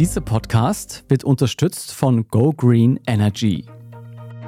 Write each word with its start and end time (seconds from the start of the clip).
Dieser 0.00 0.22
Podcast 0.22 1.04
wird 1.08 1.24
unterstützt 1.24 1.92
von 1.92 2.26
Go 2.28 2.54
Green 2.54 2.98
Energy. 3.06 3.66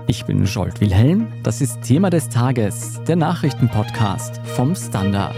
Ich 0.06 0.24
bin 0.24 0.46
Scholt 0.46 0.80
Wilhelm, 0.80 1.30
das 1.42 1.60
ist 1.60 1.82
Thema 1.82 2.08
des 2.08 2.30
Tages, 2.30 3.02
der 3.06 3.16
Nachrichtenpodcast 3.16 4.38
vom 4.56 4.74
Standard. 4.74 5.36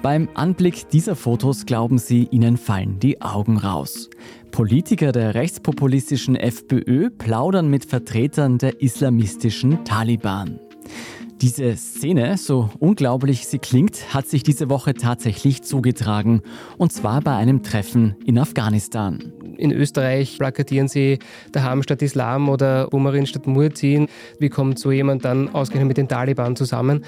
Beim 0.00 0.30
Anblick 0.32 0.88
dieser 0.88 1.16
Fotos 1.16 1.66
glauben 1.66 1.98
Sie, 1.98 2.28
Ihnen 2.30 2.56
fallen 2.56 2.98
die 2.98 3.20
Augen 3.20 3.58
raus. 3.58 4.08
Politiker 4.52 5.12
der 5.12 5.34
rechtspopulistischen 5.34 6.34
FPÖ 6.34 7.10
plaudern 7.10 7.68
mit 7.68 7.84
Vertretern 7.84 8.56
der 8.56 8.80
islamistischen 8.80 9.84
Taliban. 9.84 10.60
Diese 11.42 11.76
Szene, 11.76 12.38
so 12.38 12.70
unglaublich 12.78 13.46
sie 13.46 13.58
klingt, 13.58 14.14
hat 14.14 14.26
sich 14.26 14.42
diese 14.42 14.70
Woche 14.70 14.94
tatsächlich 14.94 15.62
zugetragen. 15.62 16.40
Und 16.78 16.94
zwar 16.94 17.20
bei 17.20 17.36
einem 17.36 17.62
Treffen 17.62 18.16
in 18.24 18.38
Afghanistan. 18.38 19.34
In 19.58 19.70
Österreich 19.70 20.38
plakatieren 20.38 20.88
sie 20.88 21.18
Daham 21.52 21.82
statt 21.82 22.00
Islam 22.00 22.48
oder 22.48 22.90
Umarin 22.94 23.26
statt 23.26 23.46
Murzin. 23.46 24.08
Wie 24.38 24.48
kommt 24.48 24.78
so 24.78 24.90
jemand 24.90 25.26
dann 25.26 25.50
ausgerechnet 25.50 25.88
mit 25.88 25.98
den 25.98 26.08
Taliban 26.08 26.56
zusammen? 26.56 27.04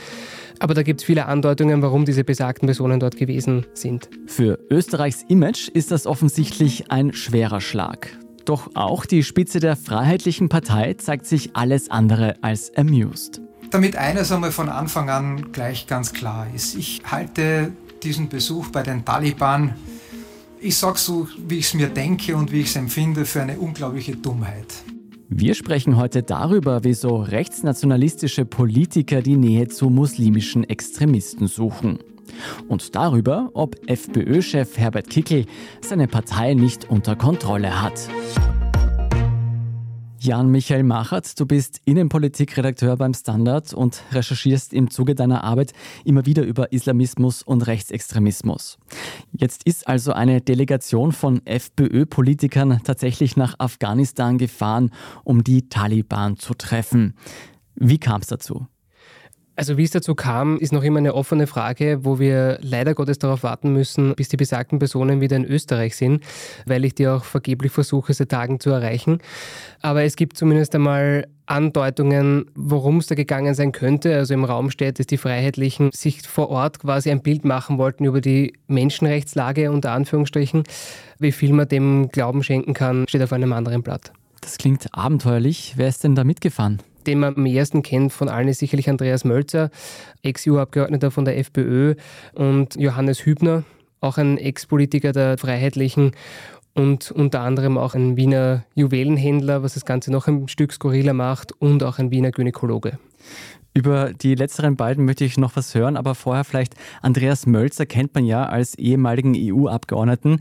Aber 0.59 0.75
da 0.75 0.83
gibt 0.83 1.01
es 1.01 1.07
viele 1.07 1.25
Andeutungen, 1.25 1.81
warum 1.81 2.05
diese 2.05 2.23
besagten 2.23 2.67
Personen 2.67 3.01
dort 3.01 3.17
gewesen 3.17 3.65
sind. 3.73 4.11
Für 4.27 4.59
Österreichs 4.71 5.25
Image 5.29 5.69
ist 5.69 5.91
das 5.91 6.07
offensichtlich 6.07 6.91
ein 6.91 7.15
schwerer 7.15 7.63
Schlag. 7.63 8.19
Doch 8.45 8.71
auch 8.75 9.07
die 9.07 9.23
Spitze 9.23 9.59
der 9.59 9.77
Freiheitlichen 9.77 10.51
Partei 10.51 10.95
zeigt 10.95 11.25
sich 11.25 11.57
alles 11.57 11.91
andere 11.91 12.35
als 12.43 12.75
amused 12.77 13.41
damit 13.71 13.97
eines 13.97 14.33
einmal 14.33 14.53
von 14.53 14.69
Anfang 14.69 15.11
an 15.11 15.53
gleich 15.53 15.87
ganz 15.87 16.13
klar 16.13 16.47
ist. 16.55 16.75
Ich 16.75 17.03
halte 17.05 17.73
diesen 18.03 18.29
Besuch 18.29 18.69
bei 18.69 18.83
den 18.83 19.05
Taliban, 19.05 19.75
ich 20.61 20.77
sage 20.77 20.99
so, 20.99 21.29
wie 21.47 21.59
ich 21.59 21.67
es 21.67 21.75
mir 21.75 21.89
denke 21.89 22.37
und 22.37 22.51
wie 22.51 22.61
ich 22.61 22.69
es 22.69 22.77
empfinde, 22.77 23.25
für 23.25 23.43
eine 23.43 23.59
unglaubliche 23.59 24.17
Dummheit. 24.17 24.67
Wir 25.29 25.55
sprechen 25.55 25.97
heute 25.97 26.23
darüber, 26.23 26.85
wieso 26.85 27.17
rechtsnationalistische 27.17 28.45
Politiker 28.45 29.21
die 29.21 29.37
Nähe 29.37 29.69
zu 29.69 29.91
muslimischen 29.91 30.65
Extremisten 30.65 31.47
suchen. 31.47 31.99
Und 32.67 32.95
darüber, 32.95 33.51
ob 33.55 33.77
FPÖ-Chef 33.87 34.79
Herbert 34.79 35.11
Kickel 35.11 35.45
seine 35.81 36.09
Partei 36.09 36.55
nicht 36.55 36.91
unter 36.91 37.15
Kontrolle 37.15 37.83
hat. 37.83 38.09
Jan-Michael 40.21 40.83
Machert, 40.83 41.39
du 41.39 41.47
bist 41.47 41.81
Innenpolitikredakteur 41.85 42.97
beim 42.97 43.15
Standard 43.15 43.73
und 43.73 44.03
recherchierst 44.11 44.73
im 44.73 44.91
Zuge 44.91 45.15
deiner 45.15 45.45
Arbeit 45.45 45.73
immer 46.05 46.27
wieder 46.27 46.43
über 46.43 46.73
Islamismus 46.73 47.43
und 47.43 47.67
Rechtsextremismus. 47.67 48.79
Jetzt 49.33 49.63
ist 49.65 49.87
also 49.87 50.13
eine 50.13 50.41
Delegation 50.41 51.13
von 51.13 51.45
FPÖ-Politikern 51.47 52.81
tatsächlich 52.83 53.37
nach 53.37 53.55
Afghanistan 53.59 54.39
gefahren, 54.39 54.91
um 55.23 55.45
die 55.45 55.69
Taliban 55.69 56.37
zu 56.37 56.55
treffen. 56.55 57.15
Wie 57.77 57.99
kam 57.99 58.21
es 58.21 58.27
dazu? 58.27 58.67
Also 59.59 59.77
wie 59.77 59.83
es 59.83 59.91
dazu 59.91 60.15
kam, 60.15 60.57
ist 60.59 60.73
noch 60.73 60.85
immer 60.85 60.99
eine 60.99 61.15
offene 61.15 61.49
Frage, 61.49 62.05
wo 62.05 62.21
wir 62.21 62.59
leider 62.63 62.95
Gottes 62.95 63.19
darauf 63.19 63.43
warten 63.43 63.73
müssen, 63.73 64.15
bis 64.15 64.29
die 64.29 64.37
besagten 64.37 64.79
Personen 64.79 65.21
wieder 65.21 65.35
in 65.35 65.45
Österreich 65.45 65.97
sind, 65.97 66.23
weil 66.65 66.85
ich 66.85 66.95
die 66.95 67.09
auch 67.09 67.25
vergeblich 67.25 67.73
versuche, 67.73 68.15
seit 68.15 68.29
Tagen 68.29 68.61
zu 68.61 68.71
erreichen. 68.71 69.19
Aber 69.83 70.05
es 70.05 70.15
gibt 70.15 70.39
zumindest 70.39 70.77
einmal 70.77 71.27
Andeutungen, 71.47 72.47
worum 72.55 72.99
es 72.99 73.09
da 73.09 73.17
gegangen 73.17 73.53
sein 73.55 73.73
könnte. 73.73 74.15
Also 74.15 74.33
im 74.33 74.45
Raum 74.45 74.71
steht, 74.71 75.01
dass 75.01 75.07
die 75.07 75.17
Freiheitlichen 75.17 75.91
sich 75.93 76.23
vor 76.23 76.51
Ort 76.51 76.79
quasi 76.79 77.11
ein 77.11 77.23
Bild 77.23 77.45
machen 77.45 77.79
wollten 77.79 78.05
über 78.05 78.21
die 78.21 78.53
Menschenrechtslage 78.69 79.73
unter 79.73 79.91
Anführungsstrichen. 79.91 80.63
Wie 81.19 81.33
viel 81.33 81.53
man 81.53 81.67
dem 81.67 82.11
Glauben 82.13 82.45
schenken 82.45 82.75
kann, 82.75 83.07
steht 83.09 83.23
auf 83.23 83.33
einem 83.33 83.53
anderen 83.53 83.83
Blatt. 83.83 84.13
Das 84.41 84.57
klingt 84.57 84.87
abenteuerlich. 84.93 85.75
Wer 85.75 85.89
ist 85.89 86.05
denn 86.05 86.15
da 86.15 86.23
mitgefahren? 86.23 86.79
Den 87.07 87.21
man 87.21 87.37
am 87.37 87.47
ersten 87.47 87.83
kennt 87.83 88.13
von 88.13 88.29
allen 88.29 88.49
ist 88.49 88.59
sicherlich 88.59 88.89
Andreas 88.89 89.25
Mölzer, 89.25 89.71
Ex-EU-Abgeordneter 90.23 91.11
von 91.11 91.25
der 91.25 91.39
FPÖ 91.39 91.95
und 92.35 92.77
Johannes 92.77 93.25
Hübner, 93.25 93.65
auch 94.01 94.19
ein 94.19 94.39
Ex-Politiker 94.39 95.13
der 95.13 95.39
Freiheitlichen 95.39 96.13
und 96.75 97.11
unter 97.11 97.41
anderem 97.41 97.77
auch 97.77 97.95
ein 97.95 98.17
Wiener 98.17 98.65
Juwelenhändler, 98.75 99.63
was 99.63 99.75
das 99.75 99.85
Ganze 99.85 100.13
noch 100.13 100.29
ein 100.29 100.49
Stück 100.49 100.73
skurriler 100.73 101.13
macht 101.13 101.53
und 101.53 101.83
auch 101.83 101.99
ein 101.99 102.11
Wiener 102.11 102.31
Gynäkologe. 102.31 102.99
Über 103.75 104.13
die 104.13 104.35
letzteren 104.35 104.77
beiden 104.77 105.05
möchte 105.05 105.25
ich 105.25 105.39
noch 105.39 105.57
was 105.57 105.75
hören, 105.75 105.97
aber 105.97 106.15
vorher 106.15 106.45
vielleicht 106.45 106.75
Andreas 107.03 107.47
Mölzer 107.47 107.87
kennt 107.87 108.15
man 108.15 108.25
ja 108.25 108.45
als 108.47 108.77
ehemaligen 108.77 109.35
EU-Abgeordneten. 109.37 110.41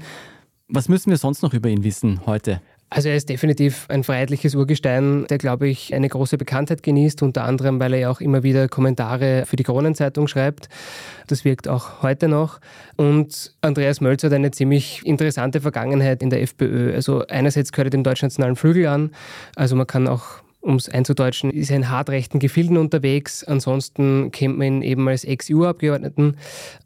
Was 0.68 0.90
müssen 0.90 1.10
wir 1.10 1.18
sonst 1.18 1.44
noch 1.44 1.54
über 1.54 1.70
ihn 1.70 1.84
wissen 1.84 2.22
heute? 2.26 2.62
Also 2.90 3.10
er 3.10 3.16
ist 3.18 3.28
definitiv 3.28 3.86
ein 3.90 4.04
freiheitliches 4.04 4.56
Urgestein, 4.56 5.26
der, 5.28 5.38
glaube 5.38 5.68
ich, 5.68 5.94
eine 5.94 6.08
große 6.08 6.38
Bekanntheit 6.38 6.84
genießt, 6.84 7.22
unter 7.22 7.44
anderem, 7.44 7.82
weil 7.82 7.94
er 7.94 8.00
ja 8.00 8.10
auch 8.10 8.22
immer 8.22 8.44
wieder 8.44 8.70
Kommentare 8.70 9.44
für 9.46 9.58
die 9.58 9.64
Kronenzeitung 9.64 10.28
schreibt. 10.28 10.70
Das 11.28 11.44
wirkt 11.44 11.68
auch 11.68 12.02
heute 12.02 12.30
noch. 12.30 12.60
Und 12.96 13.54
Andreas 13.60 14.00
Mölzer 14.00 14.28
hat 14.28 14.34
eine 14.34 14.52
ziemlich 14.52 15.06
interessante 15.06 15.60
Vergangenheit 15.60 16.24
in 16.24 16.30
der 16.30 16.42
FPÖ. 16.42 16.94
Also 16.94 17.28
einerseits 17.28 17.74
gehört 17.74 17.88
er 17.88 17.92
dem 17.92 18.04
deutschnationalen 18.04 18.56
Flügel 18.56 18.88
an. 18.88 19.12
Also 19.58 19.76
man 19.76 19.86
kann 19.86 20.08
auch 20.08 20.42
um 20.62 20.76
es 20.76 20.90
einzudeutschen, 20.90 21.50
ist 21.50 21.70
er 21.70 21.78
in 21.78 21.90
hartrechten 21.90 22.40
Gefilden 22.40 22.78
unterwegs. 22.78 23.44
Ansonsten 23.44 24.32
kennt 24.32 24.58
man 24.58 24.68
ihn 24.68 24.82
eben 24.82 25.08
als 25.08 25.24
Ex-EU-Abgeordneten. 25.24 26.36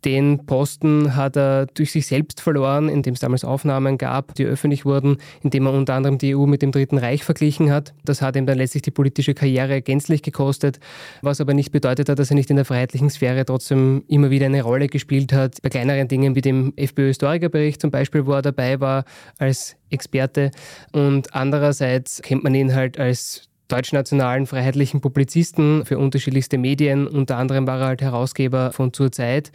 Den 0.06 0.46
Posten 0.46 1.16
hat 1.16 1.36
er 1.36 1.66
durch 1.66 1.92
sich 1.92 2.06
selbst 2.06 2.42
verloren, 2.42 2.90
indem 2.90 3.14
es 3.14 3.22
damals 3.22 3.44
Aufnahmen 3.44 3.98
gab, 3.98 4.36
die 4.36 4.46
öffentlich 4.46 4.86
wurden, 4.86 5.18
indem 5.42 5.66
er 5.66 5.74
unter 5.74 5.96
anderem 5.96 6.18
die 6.18 6.36
EU 6.36 6.46
mit 6.46 6.62
dem 6.62 6.72
Dritten 6.72 6.98
Reich 6.98 7.24
verglichen 7.24 7.72
hat. 7.72 7.94
Das 8.06 8.22
hat 8.22 8.36
ihm 8.36 8.46
dann 8.46 8.58
letztlich 8.58 8.84
die 8.84 8.92
politische 8.92 9.34
Karriere 9.34 9.82
gänzlich 9.82 10.22
gekostet, 10.22 10.80
was 11.22 11.42
aber 11.42 11.54
nicht 11.54 11.72
bedeutet 11.72 12.10
hat, 12.10 12.20
dass 12.20 12.30
er 12.30 12.36
nicht 12.36 12.50
in 12.50 12.58
der 12.58 12.66
freiheitlichen 12.66 13.10
Sphäre 13.10 13.46
trotzdem 13.46 14.04
immer 14.08 14.30
wieder 14.30 14.46
eine 14.46 14.62
Rolle 14.62 14.88
gespielt 14.88 15.34
hat. 15.34 15.62
Bei 15.62 15.70
kleineren 15.70 16.08
Dingen 16.08 16.36
wie 16.36 16.42
dem 16.42 16.74
FPÖ-Historikerbericht 16.76 17.82
zum 17.82 17.90
Beispiel, 17.90 18.26
wo 18.26 18.34
er 18.34 18.42
dabei 18.42 18.80
war 18.80 19.06
als 19.40 19.76
Experte. 19.90 20.52
Und 20.92 21.34
andererseits 21.34 22.22
kennt 22.22 22.44
man 22.44 22.54
ihn 22.56 22.76
halt 22.76 23.00
als 23.00 23.51
deutschnationalen 23.72 24.46
freiheitlichen 24.46 25.02
Publizisten 25.02 25.86
für 25.86 25.98
unterschiedlichste 25.98 26.58
Medien. 26.58 27.08
Unter 27.08 27.38
anderem 27.38 27.68
war 27.68 27.80
er 27.80 27.88
halt 27.88 28.02
Herausgeber 28.02 28.72
von 28.72 28.94
Zur 28.94 29.12
Zeit, 29.12 29.52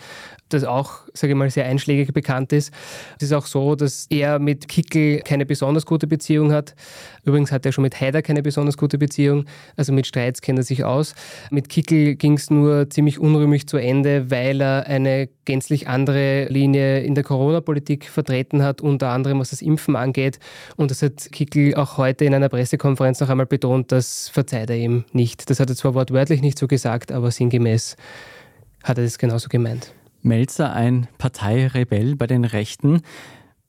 das 0.48 0.64
auch, 0.64 1.00
sage 1.12 1.32
ich 1.32 1.36
mal, 1.36 1.50
sehr 1.50 1.66
einschlägig 1.66 2.12
bekannt 2.12 2.52
ist. 2.52 2.72
Es 3.16 3.24
ist 3.24 3.32
auch 3.32 3.46
so, 3.46 3.74
dass 3.74 4.06
er 4.10 4.38
mit 4.38 4.68
Kickel 4.68 5.20
keine 5.20 5.44
besonders 5.44 5.86
gute 5.86 6.06
Beziehung 6.06 6.52
hat. 6.52 6.74
Übrigens 7.24 7.50
hat 7.50 7.66
er 7.66 7.72
schon 7.72 7.82
mit 7.82 8.00
Haider 8.00 8.22
keine 8.22 8.42
besonders 8.42 8.76
gute 8.76 8.98
Beziehung. 8.98 9.44
Also 9.76 9.92
mit 9.92 10.06
Streits 10.06 10.40
kennt 10.40 10.58
er 10.58 10.62
sich 10.62 10.84
aus. 10.84 11.14
Mit 11.50 11.68
Kickel 11.68 12.14
ging 12.14 12.34
es 12.34 12.50
nur 12.50 12.88
ziemlich 12.90 13.18
unrühmlich 13.18 13.66
zu 13.66 13.76
Ende, 13.76 14.30
weil 14.30 14.62
er 14.62 14.86
eine 14.86 15.28
gänzlich 15.44 15.88
andere 15.88 16.46
Linie 16.46 17.00
in 17.00 17.14
der 17.14 17.24
Corona-Politik 17.24 18.08
vertreten 18.08 18.62
hat, 18.62 18.80
unter 18.80 19.08
anderem 19.08 19.40
was 19.40 19.50
das 19.50 19.62
Impfen 19.62 19.96
angeht. 19.96 20.38
Und 20.76 20.90
das 20.90 21.02
hat 21.02 21.32
Kickel 21.32 21.74
auch 21.74 21.98
heute 21.98 22.24
in 22.24 22.34
einer 22.34 22.48
Pressekonferenz 22.48 23.20
noch 23.20 23.28
einmal 23.28 23.46
betont, 23.46 23.90
das 24.06 24.28
verzeiht 24.28 24.70
er 24.70 24.76
ihm 24.76 25.04
nicht. 25.12 25.50
Das 25.50 25.58
hat 25.58 25.68
er 25.68 25.76
zwar 25.76 25.94
wortwörtlich 25.94 26.40
nicht 26.40 26.58
so 26.58 26.68
gesagt, 26.68 27.10
aber 27.10 27.30
sinngemäß 27.30 27.96
hat 28.84 28.98
er 28.98 29.04
das 29.04 29.18
genauso 29.18 29.48
gemeint. 29.48 29.92
Melzer 30.22 30.72
ein 30.72 31.08
Parteirebell 31.18 32.14
bei 32.14 32.26
den 32.26 32.44
Rechten. 32.44 33.02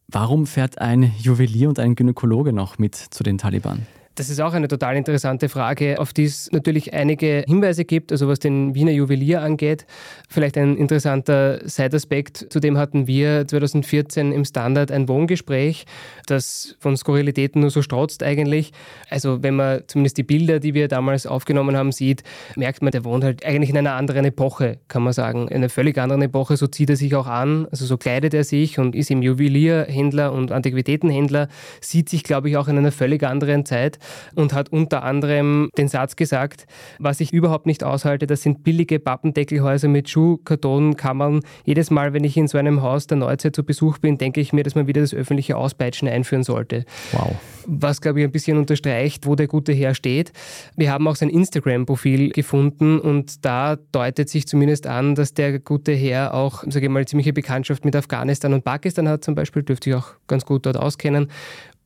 Warum 0.07 0.45
fährt 0.45 0.79
ein 0.79 1.11
Juwelier 1.17 1.69
und 1.69 1.79
ein 1.79 1.95
Gynäkologe 1.95 2.53
noch 2.53 2.77
mit 2.77 2.95
zu 2.95 3.23
den 3.23 3.37
Taliban? 3.37 3.87
Das 4.17 4.31
ist 4.31 4.41
auch 4.41 4.53
eine 4.53 4.67
total 4.67 4.95
interessante 4.95 5.47
Frage, 5.47 5.99
auf 5.99 6.11
die 6.11 6.23
es 6.23 6.51
natürlich 6.51 6.91
einige 6.91 7.43
Hinweise 7.47 7.85
gibt, 7.85 8.11
also 8.11 8.27
was 8.27 8.39
den 8.39 8.73
Wiener 8.73 8.91
Juwelier 8.91 9.43
angeht. 9.43 9.85
Vielleicht 10.27 10.57
ein 10.57 10.75
interessanter 10.75 11.59
Side-Aspekt, 11.63 12.47
zudem 12.49 12.79
hatten 12.79 13.05
wir 13.05 13.47
2014 13.47 14.31
im 14.31 14.43
Standard 14.43 14.91
ein 14.91 15.07
Wohngespräch, 15.07 15.85
das 16.25 16.75
von 16.79 16.97
Skurrilitäten 16.97 17.61
nur 17.61 17.69
so 17.69 17.83
strotzt 17.83 18.23
eigentlich. 18.23 18.71
Also 19.11 19.43
wenn 19.43 19.55
man 19.55 19.83
zumindest 19.85 20.17
die 20.17 20.23
Bilder, 20.23 20.59
die 20.59 20.73
wir 20.73 20.87
damals 20.87 21.27
aufgenommen 21.27 21.77
haben, 21.77 21.91
sieht, 21.91 22.23
merkt 22.55 22.81
man, 22.81 22.89
der 22.89 23.05
wohnt 23.05 23.23
halt 23.23 23.45
eigentlich 23.45 23.69
in 23.69 23.77
einer 23.77 23.93
anderen 23.93 24.25
Epoche, 24.25 24.79
kann 24.87 25.03
man 25.03 25.13
sagen. 25.13 25.47
In 25.47 25.57
einer 25.57 25.69
völlig 25.69 25.95
anderen 25.99 26.23
Epoche, 26.23 26.57
so 26.57 26.65
zieht 26.65 26.89
er 26.89 26.95
sich 26.95 27.13
auch 27.13 27.27
an, 27.27 27.67
also 27.69 27.85
so 27.85 27.97
kleidet 27.97 28.33
er 28.33 28.43
sich 28.43 28.79
und 28.79 28.95
ist 28.95 29.11
im 29.11 29.21
Juwelierhändler 29.21 30.33
und 30.33 30.51
Antiquitätenhändler, 30.51 31.49
sieht 31.81 32.09
sich, 32.09 32.23
glaube 32.23 32.49
ich, 32.49 32.57
auch 32.57 32.67
in 32.67 32.79
einer 32.79 32.91
völlig 32.91 33.21
anderen 33.21 33.63
Zeit. 33.63 33.99
Und 34.35 34.53
hat 34.53 34.69
unter 34.69 35.03
anderem 35.03 35.69
den 35.77 35.87
Satz 35.87 36.15
gesagt, 36.15 36.65
was 36.99 37.19
ich 37.19 37.33
überhaupt 37.33 37.65
nicht 37.65 37.83
aushalte, 37.83 38.27
das 38.27 38.41
sind 38.41 38.63
billige 38.63 38.99
Pappendeckelhäuser 38.99 39.87
mit 39.87 40.09
Schuhkartonkammern. 40.09 41.41
Jedes 41.65 41.91
Mal, 41.91 42.13
wenn 42.13 42.23
ich 42.23 42.37
in 42.37 42.47
so 42.47 42.57
einem 42.57 42.81
Haus 42.81 43.07
der 43.07 43.17
Neuzeit 43.17 43.55
zu 43.55 43.63
Besuch 43.63 43.97
bin, 43.97 44.17
denke 44.17 44.41
ich 44.41 44.53
mir, 44.53 44.63
dass 44.63 44.75
man 44.75 44.87
wieder 44.87 45.01
das 45.01 45.13
öffentliche 45.13 45.57
Auspeitschen 45.57 46.07
einführen 46.07 46.43
sollte. 46.43 46.85
Wow. 47.11 47.35
Was, 47.65 47.99
glaube 47.99 48.19
ich, 48.19 48.25
ein 48.25 48.31
bisschen 48.31 48.57
unterstreicht, 48.57 49.25
wo 49.25 49.35
der 49.35 49.47
gute 49.47 49.73
Herr 49.73 49.93
steht. 49.93 50.31
Wir 50.77 50.91
haben 50.91 51.07
auch 51.07 51.17
sein 51.17 51.29
Instagram-Profil 51.29 52.29
gefunden 52.29 52.99
und 52.99 53.43
da 53.43 53.75
deutet 53.91 54.29
sich 54.29 54.47
zumindest 54.47 54.87
an, 54.87 55.15
dass 55.15 55.33
der 55.33 55.59
gute 55.59 55.91
Herr 55.91 56.33
auch, 56.33 56.63
sage 56.67 56.85
ich 56.85 56.91
mal, 56.91 57.05
ziemliche 57.05 57.33
Bekanntschaft 57.33 57.83
mit 57.83 57.95
Afghanistan 57.95 58.53
und 58.53 58.63
Pakistan 58.63 59.09
hat 59.09 59.23
zum 59.23 59.35
Beispiel, 59.35 59.63
dürfte 59.63 59.89
ich 59.89 59.95
auch 59.95 60.13
ganz 60.27 60.45
gut 60.45 60.65
dort 60.65 60.77
auskennen. 60.77 61.29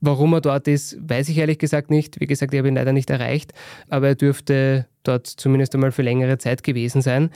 Warum 0.02 0.34
er 0.34 0.42
dort 0.42 0.68
ist, 0.68 0.98
weiß 1.00 1.30
ich 1.30 1.38
ehrlich 1.38 1.60
gesagt 1.60 1.92
nicht. 1.92 2.20
Wie 2.20 2.28
gesagt, 2.28 2.54
ich 2.54 2.58
habe 2.58 2.68
ihn 2.68 2.76
leider 2.76 2.92
nicht 2.92 3.10
erreicht, 3.12 3.54
aber 3.88 4.10
er 4.10 4.16
dürfte 4.16 4.88
dort 5.04 5.28
zumindest 5.28 5.76
einmal 5.76 5.92
für 5.92 6.02
längere 6.02 6.40
Zeit 6.40 6.64
gewesen 6.64 7.02
sein. 7.02 7.30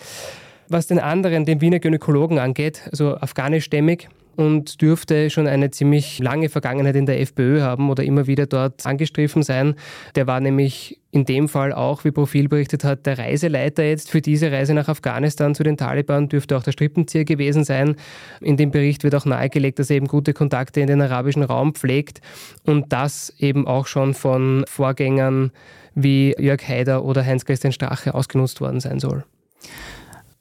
Was 0.68 0.88
den 0.88 1.00
anderen, 1.00 1.46
den 1.46 1.62
Wiener 1.62 1.80
Gynäkologen 1.80 2.40
angeht, 2.40 2.82
also 2.92 3.16
afghanischstämmig, 3.18 4.10
und 4.36 4.82
dürfte 4.82 5.30
schon 5.30 5.48
eine 5.48 5.72
ziemlich 5.72 6.20
lange 6.20 6.50
Vergangenheit 6.50 6.96
in 6.96 7.06
der 7.06 7.22
FPÖ 7.22 7.62
haben 7.62 7.90
oder 7.90 8.04
immer 8.04 8.28
wieder 8.28 8.46
dort 8.46 8.86
angestriffen 8.86 9.44
sein. 9.44 9.76
Der 10.16 10.28
war 10.28 10.40
nämlich 10.40 11.00
in 11.12 11.26
dem 11.26 11.48
Fall 11.48 11.72
auch, 11.72 12.04
wie 12.04 12.12
Profil 12.12 12.50
berichtet 12.50 12.84
hat, 12.84 13.06
der 13.06 13.18
Reiseleiter 13.18 13.84
jetzt 13.84 14.12
für 14.12 14.22
diese 14.22 14.52
Reise 14.52 14.74
nach 14.74 14.90
Afghanistan 14.90 15.56
zu 15.56 15.64
den 15.64 15.78
Taliban, 15.78 16.28
dürfte 16.28 16.58
auch 16.58 16.64
der 16.64 16.74
Strippenzieher 16.74 17.24
gewesen 17.24 17.64
sein. 17.64 17.96
In 18.42 18.58
dem 18.58 18.72
Bericht 18.72 19.04
wird 19.04 19.16
auch 19.16 19.26
nahegelegt, 19.26 19.80
dass 19.80 19.90
er 19.90 19.96
eben 19.98 20.08
gute 20.08 20.34
Kontakte 20.34 20.82
in 20.82 20.88
den 20.88 21.02
arabischen 21.02 21.44
Raum 21.44 21.74
pflegt 21.74 22.20
und 22.66 22.92
das 22.92 23.34
eben 23.40 23.66
auch 23.68 23.88
schon 23.88 24.14
von 24.14 24.66
Vorgängern 24.68 25.52
wie 25.94 26.36
Jörg 26.38 26.68
Haider 26.68 27.06
oder 27.06 27.26
Heinz-Christian 27.26 27.72
Strache 27.72 28.14
ausgenutzt 28.14 28.60
worden 28.60 28.82
sein 28.82 29.00
soll. 29.00 29.24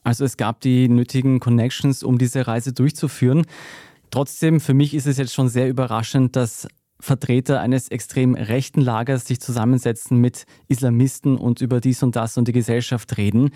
Also 0.04 0.24
es 0.24 0.36
gab 0.36 0.60
die 0.60 0.88
nötigen 0.88 1.40
Connections, 1.40 2.02
um 2.04 2.18
diese 2.18 2.46
Reise 2.46 2.72
durchzuführen. 2.72 3.46
Trotzdem, 4.10 4.60
für 4.60 4.74
mich 4.74 4.94
ist 4.94 5.06
es 5.06 5.16
jetzt 5.16 5.34
schon 5.34 5.48
sehr 5.48 5.68
überraschend, 5.68 6.36
dass 6.36 6.68
Vertreter 7.00 7.60
eines 7.60 7.88
extrem 7.88 8.34
rechten 8.34 8.80
Lagers 8.80 9.26
sich 9.26 9.40
zusammensetzen 9.40 10.18
mit 10.18 10.44
Islamisten 10.68 11.36
und 11.36 11.60
über 11.60 11.80
dies 11.80 12.02
und 12.02 12.14
das 12.14 12.38
und 12.38 12.46
die 12.46 12.52
Gesellschaft 12.52 13.16
reden. 13.16 13.50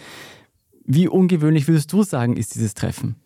Wie 0.85 1.07
ungewöhnlich 1.07 1.69
würdest 1.69 1.93
du 1.93 2.03
sagen, 2.03 2.37
ist 2.37 2.55
dieses 2.55 2.75
Treffen? 2.75 3.17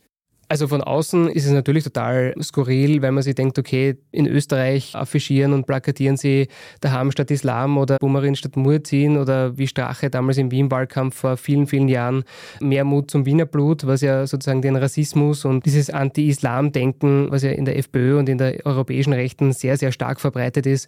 Also 0.53 0.69
von 0.69 0.83
außen 0.83 1.31
ist 1.31 1.47
es 1.47 1.53
natürlich 1.53 1.83
total 1.83 2.35
skurril, 2.39 3.01
weil 3.01 3.11
man 3.11 3.23
sich 3.23 3.35
denkt, 3.35 3.59
okay, 3.59 3.97
in 4.11 4.27
Österreich 4.27 4.95
affichieren 4.95 5.55
und 5.55 5.67
plakatieren 5.67 6.19
sie 6.19 6.49
daheim 6.83 7.11
statt 7.11 7.31
Islam 7.31 7.79
oder 7.79 7.97
Bumerin 7.99 8.37
statt 8.37 8.55
Murzin 8.57 9.17
oder 9.17 9.57
wie 9.57 9.67
Strache 9.67 10.11
damals 10.11 10.37
im 10.37 10.51
Wien-Wahlkampf 10.51 11.17
vor 11.17 11.39
vielen, 11.39 11.67
vielen 11.67 11.89
Jahren 11.89 12.25
mehr 12.61 12.85
Mut 12.85 13.11
zum 13.11 13.25
Wiener 13.25 13.47
Blut, 13.47 13.87
was 13.87 14.03
ja 14.03 14.27
sozusagen 14.27 14.61
den 14.61 14.77
Rassismus 14.77 15.47
und 15.47 15.65
dieses 15.65 15.89
Anti-Islam-Denken, 15.89 17.31
was 17.31 17.45
ja 17.45 17.53
in 17.53 17.65
der 17.65 17.79
FPÖ 17.79 18.19
und 18.19 18.29
in 18.29 18.37
der 18.37 18.67
europäischen 18.67 19.15
Rechten 19.15 19.55
sehr, 19.55 19.79
sehr 19.79 19.91
stark 19.91 20.21
verbreitet 20.21 20.67
ist, 20.67 20.87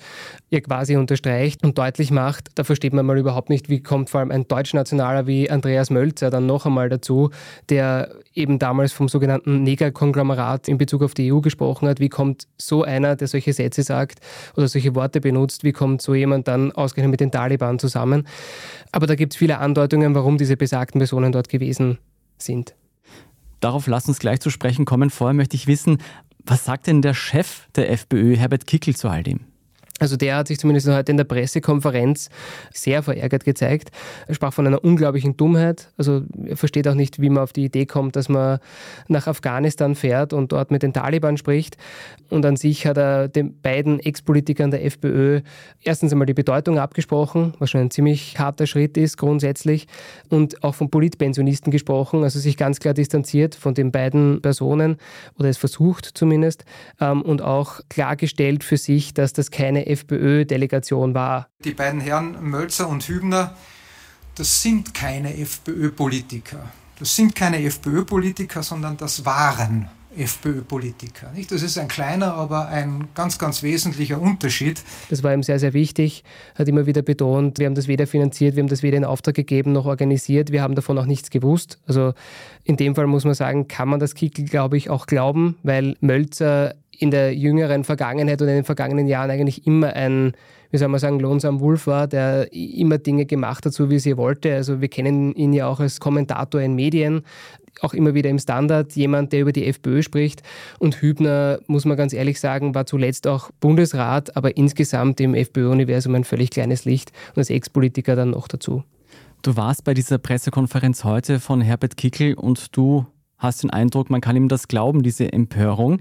ja 0.50 0.60
quasi 0.60 0.96
unterstreicht 0.96 1.64
und 1.64 1.78
deutlich 1.78 2.10
macht. 2.10 2.50
Da 2.56 2.64
versteht 2.64 2.92
man 2.92 3.06
mal 3.06 3.16
überhaupt 3.16 3.48
nicht, 3.48 3.70
wie 3.70 3.82
kommt 3.82 4.10
vor 4.10 4.20
allem 4.20 4.30
ein 4.30 4.46
Deutschnationaler 4.46 5.26
wie 5.26 5.50
Andreas 5.50 5.88
Mölzer 5.88 6.28
dann 6.28 6.44
noch 6.44 6.66
einmal 6.66 6.90
dazu, 6.90 7.30
der 7.70 8.10
eben 8.34 8.58
damals 8.58 8.92
vom 8.92 9.08
sogenannten 9.08 9.62
Negerkonglomerat 9.62 10.68
in 10.68 10.78
Bezug 10.78 11.02
auf 11.02 11.14
die 11.14 11.32
EU 11.32 11.40
gesprochen 11.40 11.88
hat. 11.88 12.00
Wie 12.00 12.08
kommt 12.08 12.48
so 12.58 12.82
einer, 12.82 13.16
der 13.16 13.28
solche 13.28 13.52
Sätze 13.52 13.82
sagt 13.82 14.20
oder 14.56 14.68
solche 14.68 14.94
Worte 14.94 15.20
benutzt, 15.20 15.64
wie 15.64 15.72
kommt 15.72 16.02
so 16.02 16.14
jemand 16.14 16.48
dann 16.48 16.72
ausgerechnet 16.72 17.12
mit 17.12 17.20
den 17.20 17.30
Taliban 17.30 17.78
zusammen? 17.78 18.26
Aber 18.92 19.06
da 19.06 19.14
gibt 19.14 19.34
es 19.34 19.36
viele 19.36 19.58
Andeutungen, 19.58 20.14
warum 20.14 20.38
diese 20.38 20.56
besagten 20.56 20.98
Personen 20.98 21.32
dort 21.32 21.48
gewesen 21.48 21.98
sind. 22.38 22.74
Darauf 23.60 23.86
lass 23.86 24.08
uns 24.08 24.18
gleich 24.18 24.40
zu 24.40 24.50
sprechen 24.50 24.84
kommen. 24.84 25.10
Vorher 25.10 25.34
möchte 25.34 25.56
ich 25.56 25.66
wissen, 25.66 25.98
was 26.44 26.64
sagt 26.64 26.86
denn 26.86 27.00
der 27.00 27.14
Chef 27.14 27.66
der 27.74 27.90
FPÖ, 27.90 28.36
Herbert 28.36 28.66
Kickel, 28.66 28.94
zu 28.94 29.08
all 29.08 29.22
dem? 29.22 29.40
Also 30.00 30.16
der 30.16 30.36
hat 30.36 30.48
sich 30.48 30.58
zumindest 30.58 30.88
heute 30.88 31.12
in 31.12 31.16
der 31.16 31.24
Pressekonferenz 31.24 32.28
sehr 32.72 33.04
verärgert 33.04 33.44
gezeigt. 33.44 33.90
Er 34.26 34.34
sprach 34.34 34.52
von 34.52 34.66
einer 34.66 34.82
unglaublichen 34.82 35.36
Dummheit. 35.36 35.92
Also 35.96 36.22
er 36.44 36.56
versteht 36.56 36.88
auch 36.88 36.94
nicht, 36.94 37.20
wie 37.20 37.30
man 37.30 37.44
auf 37.44 37.52
die 37.52 37.64
Idee 37.64 37.86
kommt, 37.86 38.16
dass 38.16 38.28
man 38.28 38.58
nach 39.06 39.28
Afghanistan 39.28 39.94
fährt 39.94 40.32
und 40.32 40.50
dort 40.50 40.72
mit 40.72 40.82
den 40.82 40.92
Taliban 40.92 41.36
spricht. 41.36 41.76
Und 42.28 42.44
an 42.44 42.56
sich 42.56 42.86
hat 42.86 42.96
er 42.96 43.28
den 43.28 43.60
beiden 43.60 44.00
Ex-Politikern 44.00 44.72
der 44.72 44.84
FPÖ 44.84 45.42
erstens 45.82 46.10
einmal 46.10 46.26
die 46.26 46.34
Bedeutung 46.34 46.80
abgesprochen, 46.80 47.54
was 47.60 47.70
schon 47.70 47.82
ein 47.82 47.90
ziemlich 47.92 48.36
harter 48.36 48.66
Schritt 48.66 48.96
ist 48.96 49.16
grundsätzlich, 49.16 49.86
und 50.28 50.64
auch 50.64 50.74
von 50.74 50.90
Politpensionisten 50.90 51.70
gesprochen, 51.70 52.24
also 52.24 52.40
sich 52.40 52.56
ganz 52.56 52.80
klar 52.80 52.94
distanziert 52.94 53.54
von 53.54 53.74
den 53.74 53.92
beiden 53.92 54.42
Personen 54.42 54.96
oder 55.38 55.48
es 55.48 55.58
versucht 55.58 56.10
zumindest 56.14 56.64
ähm, 57.00 57.22
und 57.22 57.42
auch 57.42 57.80
klargestellt 57.88 58.64
für 58.64 58.76
sich, 58.76 59.14
dass 59.14 59.32
das 59.32 59.52
keine 59.52 59.83
FPÖ-Delegation 59.86 61.14
war. 61.14 61.48
Die 61.64 61.72
beiden 61.74 62.00
Herren 62.00 62.42
Mölzer 62.42 62.88
und 62.88 63.06
Hübner, 63.08 63.56
das 64.34 64.62
sind 64.62 64.94
keine 64.94 65.36
FPÖ-Politiker. 65.36 66.72
Das 66.98 67.14
sind 67.16 67.34
keine 67.34 67.62
FPÖ-Politiker, 67.62 68.62
sondern 68.62 68.96
das 68.96 69.24
waren 69.24 69.88
FPÖ-Politiker. 70.16 71.32
Das 71.50 71.62
ist 71.62 71.78
ein 71.78 71.88
kleiner, 71.88 72.34
aber 72.34 72.68
ein 72.68 73.08
ganz, 73.14 73.38
ganz 73.38 73.62
wesentlicher 73.62 74.20
Unterschied. 74.20 74.82
Das 75.10 75.22
war 75.22 75.32
ihm 75.32 75.42
sehr, 75.42 75.58
sehr 75.58 75.72
wichtig, 75.72 76.24
hat 76.54 76.68
immer 76.68 76.86
wieder 76.86 77.02
betont, 77.02 77.58
wir 77.58 77.66
haben 77.66 77.74
das 77.74 77.88
weder 77.88 78.06
finanziert, 78.06 78.56
wir 78.56 78.62
haben 78.62 78.68
das 78.68 78.82
weder 78.82 78.96
in 78.96 79.04
Auftrag 79.04 79.34
gegeben 79.34 79.72
noch 79.72 79.86
organisiert, 79.86 80.52
wir 80.52 80.62
haben 80.62 80.74
davon 80.74 80.98
auch 80.98 81.06
nichts 81.06 81.30
gewusst. 81.30 81.78
Also 81.86 82.12
in 82.64 82.76
dem 82.76 82.94
Fall 82.94 83.06
muss 83.06 83.24
man 83.24 83.34
sagen, 83.34 83.68
kann 83.68 83.88
man 83.88 84.00
das 84.00 84.14
Kickel, 84.14 84.44
glaube 84.44 84.76
ich, 84.76 84.90
auch 84.90 85.06
glauben, 85.06 85.56
weil 85.62 85.96
Mölzer 86.00 86.74
in 86.98 87.10
der 87.10 87.34
jüngeren 87.34 87.84
Vergangenheit 87.84 88.40
oder 88.40 88.50
in 88.50 88.58
den 88.58 88.64
vergangenen 88.64 89.06
Jahren 89.06 89.30
eigentlich 89.30 89.66
immer 89.66 89.92
ein, 89.94 90.32
wie 90.70 90.78
soll 90.78 90.88
man 90.88 91.00
sagen, 91.00 91.20
lohnsamer 91.20 91.60
Wolf 91.60 91.86
war, 91.86 92.06
der 92.06 92.52
immer 92.52 92.98
Dinge 92.98 93.26
gemacht 93.26 93.66
hat, 93.66 93.72
so 93.72 93.90
wie 93.90 93.98
sie 93.98 94.16
wollte. 94.16 94.54
Also 94.54 94.80
wir 94.80 94.88
kennen 94.88 95.34
ihn 95.34 95.52
ja 95.52 95.66
auch 95.66 95.80
als 95.80 96.00
Kommentator 96.00 96.60
in 96.60 96.74
Medien, 96.74 97.22
auch 97.80 97.94
immer 97.94 98.14
wieder 98.14 98.30
im 98.30 98.38
Standard, 98.38 98.92
jemand, 98.92 99.32
der 99.32 99.40
über 99.40 99.52
die 99.52 99.66
FPÖ 99.66 100.02
spricht. 100.02 100.42
Und 100.78 101.00
Hübner, 101.00 101.58
muss 101.66 101.84
man 101.84 101.96
ganz 101.96 102.12
ehrlich 102.12 102.40
sagen, 102.40 102.74
war 102.74 102.86
zuletzt 102.86 103.26
auch 103.26 103.50
Bundesrat, 103.60 104.36
aber 104.36 104.56
insgesamt 104.56 105.20
im 105.20 105.34
FPÖ-Universum 105.34 106.14
ein 106.14 106.24
völlig 106.24 106.50
kleines 106.50 106.84
Licht 106.84 107.12
und 107.30 107.38
als 107.38 107.50
Ex-Politiker 107.50 108.16
dann 108.16 108.30
noch 108.30 108.48
dazu. 108.48 108.84
Du 109.42 109.56
warst 109.56 109.84
bei 109.84 109.92
dieser 109.92 110.18
Pressekonferenz 110.18 111.04
heute 111.04 111.38
von 111.38 111.60
Herbert 111.60 111.96
Kickel 111.96 112.34
und 112.34 112.74
du 112.76 113.06
hast 113.36 113.62
den 113.62 113.70
Eindruck, 113.70 114.08
man 114.08 114.20
kann 114.20 114.36
ihm 114.36 114.48
das 114.48 114.68
glauben, 114.68 115.02
diese 115.02 115.32
Empörung. 115.32 116.00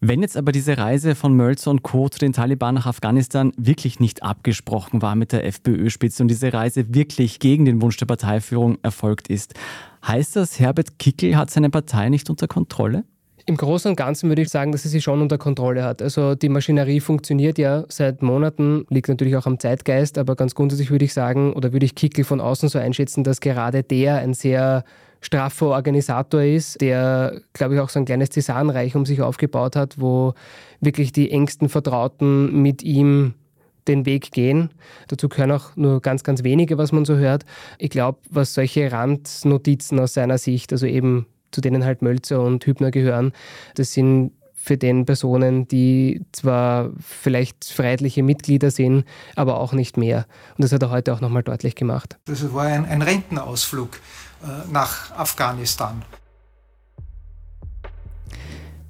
Wenn 0.00 0.20
jetzt 0.20 0.36
aber 0.36 0.52
diese 0.52 0.76
Reise 0.76 1.14
von 1.14 1.34
Mölzer 1.34 1.70
und 1.70 1.82
Co. 1.82 2.08
zu 2.10 2.18
den 2.18 2.34
Taliban 2.34 2.74
nach 2.74 2.86
Afghanistan 2.86 3.52
wirklich 3.56 3.98
nicht 3.98 4.22
abgesprochen 4.22 5.00
war 5.00 5.14
mit 5.14 5.32
der 5.32 5.46
FPÖ-Spitze 5.46 6.22
und 6.22 6.28
diese 6.28 6.52
Reise 6.52 6.94
wirklich 6.94 7.38
gegen 7.38 7.64
den 7.64 7.80
Wunsch 7.80 7.96
der 7.96 8.06
Parteiführung 8.06 8.76
erfolgt 8.82 9.28
ist, 9.28 9.54
heißt 10.06 10.36
das, 10.36 10.60
Herbert 10.60 10.98
Kickel 10.98 11.36
hat 11.36 11.50
seine 11.50 11.70
Partei 11.70 12.10
nicht 12.10 12.28
unter 12.28 12.46
Kontrolle? 12.46 13.04
Im 13.48 13.56
Großen 13.56 13.88
und 13.88 13.96
Ganzen 13.96 14.28
würde 14.28 14.42
ich 14.42 14.48
sagen, 14.48 14.72
dass 14.72 14.84
er 14.84 14.90
sie 14.90 15.00
schon 15.00 15.22
unter 15.22 15.38
Kontrolle 15.38 15.84
hat. 15.84 16.02
Also 16.02 16.34
die 16.34 16.48
Maschinerie 16.48 16.98
funktioniert 16.98 17.58
ja 17.58 17.84
seit 17.88 18.20
Monaten, 18.20 18.86
liegt 18.90 19.08
natürlich 19.08 19.36
auch 19.36 19.46
am 19.46 19.60
Zeitgeist, 19.60 20.18
aber 20.18 20.34
ganz 20.34 20.56
grundsätzlich 20.56 20.90
würde 20.90 21.04
ich 21.04 21.12
sagen, 21.12 21.52
oder 21.52 21.72
würde 21.72 21.86
ich 21.86 21.94
Kickel 21.94 22.24
von 22.24 22.40
außen 22.40 22.68
so 22.68 22.80
einschätzen, 22.80 23.22
dass 23.22 23.40
gerade 23.40 23.84
der 23.84 24.16
ein 24.16 24.34
sehr 24.34 24.82
straffer 25.20 25.66
Organisator 25.66 26.42
ist, 26.42 26.80
der, 26.80 27.40
glaube 27.52 27.74
ich, 27.74 27.80
auch 27.80 27.88
so 27.88 28.00
ein 28.00 28.04
kleines 28.04 28.30
Cäsarenreich 28.30 28.96
um 28.96 29.06
sich 29.06 29.22
aufgebaut 29.22 29.76
hat, 29.76 30.00
wo 30.00 30.34
wirklich 30.80 31.12
die 31.12 31.30
engsten 31.30 31.68
Vertrauten 31.68 32.62
mit 32.62 32.82
ihm 32.82 33.34
den 33.86 34.06
Weg 34.06 34.32
gehen. 34.32 34.70
Dazu 35.06 35.28
gehören 35.28 35.52
auch 35.52 35.76
nur 35.76 36.02
ganz, 36.02 36.24
ganz 36.24 36.42
wenige, 36.42 36.78
was 36.78 36.90
man 36.90 37.04
so 37.04 37.14
hört. 37.14 37.44
Ich 37.78 37.90
glaube, 37.90 38.18
was 38.28 38.54
solche 38.54 38.90
Randnotizen 38.90 40.00
aus 40.00 40.14
seiner 40.14 40.38
Sicht, 40.38 40.72
also 40.72 40.86
eben 40.86 41.26
zu 41.50 41.60
denen 41.60 41.84
halt 41.84 42.02
Mölzer 42.02 42.42
und 42.42 42.64
Hübner 42.66 42.90
gehören, 42.90 43.32
das 43.74 43.92
sind 43.92 44.32
für 44.54 44.76
den 44.76 45.06
Personen, 45.06 45.68
die 45.68 46.24
zwar 46.32 46.90
vielleicht 46.98 47.66
freiheitliche 47.66 48.24
Mitglieder 48.24 48.72
sind, 48.72 49.04
aber 49.36 49.60
auch 49.60 49.72
nicht 49.72 49.96
mehr. 49.96 50.26
Und 50.56 50.64
das 50.64 50.72
hat 50.72 50.82
er 50.82 50.90
heute 50.90 51.14
auch 51.14 51.20
nochmal 51.20 51.44
deutlich 51.44 51.76
gemacht. 51.76 52.18
Das 52.24 52.52
war 52.52 52.64
ein, 52.64 52.84
ein 52.84 53.00
Rentenausflug 53.00 53.90
äh, 54.42 54.70
nach 54.72 55.16
Afghanistan. 55.16 56.02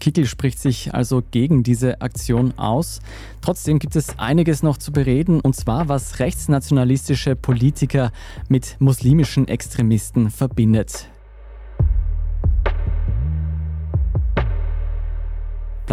Kickel 0.00 0.26
spricht 0.26 0.60
sich 0.60 0.94
also 0.94 1.22
gegen 1.30 1.62
diese 1.62 2.00
Aktion 2.00 2.56
aus. 2.58 3.00
Trotzdem 3.40 3.78
gibt 3.78 3.96
es 3.96 4.18
einiges 4.18 4.62
noch 4.62 4.78
zu 4.78 4.92
bereden, 4.92 5.40
und 5.40 5.56
zwar 5.56 5.88
was 5.88 6.20
rechtsnationalistische 6.20 7.34
Politiker 7.34 8.12
mit 8.48 8.76
muslimischen 8.78 9.48
Extremisten 9.48 10.30
verbindet. 10.30 11.08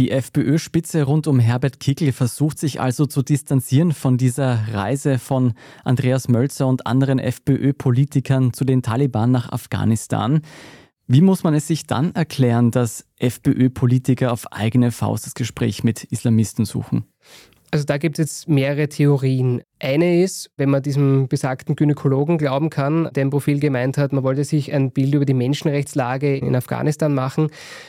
Die 0.00 0.12
FPÖ-Spitze 0.12 1.02
rund 1.02 1.26
um 1.26 1.38
Herbert 1.40 1.78
Kickl 1.78 2.12
versucht 2.12 2.58
sich 2.58 2.80
also 2.80 3.04
zu 3.04 3.20
distanzieren 3.20 3.92
von 3.92 4.16
dieser 4.16 4.58
Reise 4.72 5.18
von 5.18 5.52
Andreas 5.84 6.26
Mölzer 6.26 6.66
und 6.68 6.86
anderen 6.86 7.18
FPÖ-Politikern 7.18 8.54
zu 8.54 8.64
den 8.64 8.80
Taliban 8.80 9.30
nach 9.30 9.52
Afghanistan. 9.52 10.40
Wie 11.06 11.20
muss 11.20 11.42
man 11.44 11.52
es 11.52 11.66
sich 11.66 11.86
dann 11.86 12.14
erklären, 12.14 12.70
dass 12.70 13.04
FPÖ-Politiker 13.18 14.32
auf 14.32 14.50
eigene 14.52 14.90
Faust 14.90 15.26
das 15.26 15.34
Gespräch 15.34 15.84
mit 15.84 16.04
Islamisten 16.04 16.64
suchen? 16.64 17.04
Also 17.70 17.84
da 17.84 17.98
gibt 17.98 18.18
es 18.18 18.24
jetzt 18.24 18.48
mehrere 18.48 18.88
Theorien. 18.88 19.60
Eine 19.82 20.22
ist, 20.22 20.50
wenn 20.58 20.68
man 20.68 20.82
diesem 20.82 21.26
besagten 21.26 21.74
Gynäkologen 21.74 22.36
glauben 22.36 22.68
kann, 22.68 23.08
der 23.14 23.22
im 23.22 23.30
Profil 23.30 23.60
gemeint 23.60 23.96
hat, 23.96 24.12
man 24.12 24.22
wollte 24.22 24.44
sich 24.44 24.74
ein 24.74 24.90
Bild 24.90 25.14
über 25.14 25.24
die 25.24 25.32
Menschenrechtslage 25.32 26.36
in 26.36 26.54
Afghanistan 26.54 27.14
machen, 27.14 27.48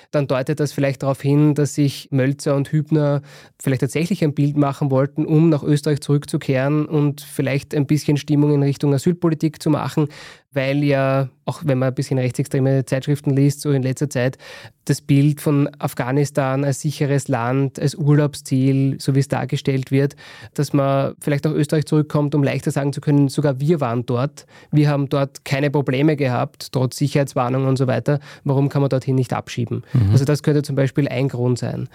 dann 0.10 0.26
deutet 0.26 0.62
das 0.62 0.72
vielleicht 0.72 1.04
darauf 1.04 1.22
hin, 1.22 1.54
dass 1.54 1.76
sich 1.76 2.08
Mölzer 2.10 2.56
und 2.56 2.72
Hübner 2.72 3.22
vielleicht 3.62 3.82
tatsächlich 3.82 4.24
ein 4.24 4.34
Bild 4.34 4.56
machen 4.56 4.90
wollten, 4.90 5.26
um 5.26 5.50
nach 5.50 5.64
Österreich 5.64 6.00
zurückzukehren 6.00 6.86
und 6.86 7.20
vielleicht 7.20 7.76
ein 7.76 7.88
bisschen 7.88 8.16
Stimmung 8.16 8.54
in 8.54 8.64
Richtung 8.64 8.94
Asylpolitik 8.94 9.62
zu 9.62 9.70
machen, 9.70 10.08
weil 10.54 10.84
ja, 10.84 11.30
auch 11.46 11.62
wenn 11.66 11.78
man 11.78 11.90
ein 11.90 11.96
bisschen 11.96 12.20
rechtsextreme 12.20 12.86
Zeitschriften 12.86 13.32
liest, 13.32 13.62
so 13.62 13.72
in 13.72 13.84
letzter 13.84 14.10
Zeit, 14.10 14.38
das 14.86 15.02
Bild 15.02 15.40
von 15.40 15.70
Afghanistan 15.80 16.66
als 16.66 16.82
sicheres 16.82 17.28
Land, 17.28 17.80
als 17.80 17.96
Urlaubsziel, 17.96 18.98
so 19.00 19.16
wie 19.16 19.20
es 19.20 19.28
dargestellt 19.28 19.92
wird, 19.92 20.16
dass 20.54 20.74
man 20.74 21.16
vielleicht 21.20 21.46
nach 21.46 21.54
Österreich 21.54 21.81
Österreich 21.82 21.86
zurückkommt, 21.86 22.36
um 22.36 22.44
leichter 22.44 22.72
sagen 22.72 22.94
zu 22.94 23.02
können, 23.02 23.28
sogar 23.28 23.60
wir 23.60 23.82
waren 23.82 24.06
dort. 24.06 24.46
Wir 24.72 24.90
haben 24.90 25.10
dort 25.10 25.44
keine 25.46 25.70
Probleme 25.70 26.16
gehabt, 26.16 26.72
trotz 26.72 26.98
Sicherheitswarnungen 26.98 27.68
und 27.68 27.78
so 27.78 27.88
weiter. 27.88 28.20
Warum 28.44 28.70
kann 28.70 28.82
man 28.82 28.90
dorthin 28.90 29.16
nicht 29.16 29.34
abschieben? 29.34 29.84
Mhm. 29.94 30.12
Also 30.12 30.26
das 30.26 30.44
könnte 30.44 30.62
zum 30.62 30.76
Beispiel 30.76 31.08
ein 31.08 31.28
Grund 31.28 31.60
sein. 31.60 31.90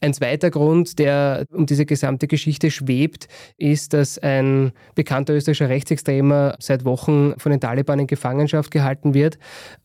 Ein 0.00 0.14
zweiter 0.14 0.50
Grund, 0.50 0.98
der 0.98 1.44
um 1.52 1.66
diese 1.66 1.86
gesamte 1.86 2.26
Geschichte 2.26 2.70
schwebt, 2.70 3.28
ist, 3.56 3.92
dass 3.92 4.18
ein 4.18 4.72
bekannter 4.94 5.34
österreichischer 5.34 5.68
Rechtsextremer 5.68 6.56
seit 6.58 6.84
Wochen 6.84 7.34
von 7.38 7.50
den 7.50 7.60
Taliban 7.60 8.00
in 8.00 8.06
Gefangenschaft 8.06 8.70
gehalten 8.70 9.14
wird. 9.14 9.38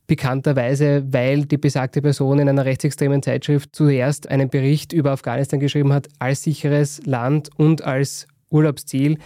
Bekannterweise, 0.08 1.04
weil 1.12 1.46
die 1.46 1.58
besagte 1.58 2.02
Person 2.02 2.40
in 2.40 2.50
einer 2.50 2.66
rechtsextremen 2.66 3.22
Zeitschrift 3.22 3.76
zuerst 3.76 4.30
einen 4.30 4.50
Bericht 4.50 4.94
über 4.94 5.12
Afghanistan 5.12 5.60
geschrieben 5.60 5.94
hat 5.94 6.08
als 6.18 6.44
sicheres 6.44 7.06
Land 7.06 7.50
und 7.58 7.84
als 7.84 8.26
Urlaubsziel. 8.50 9.18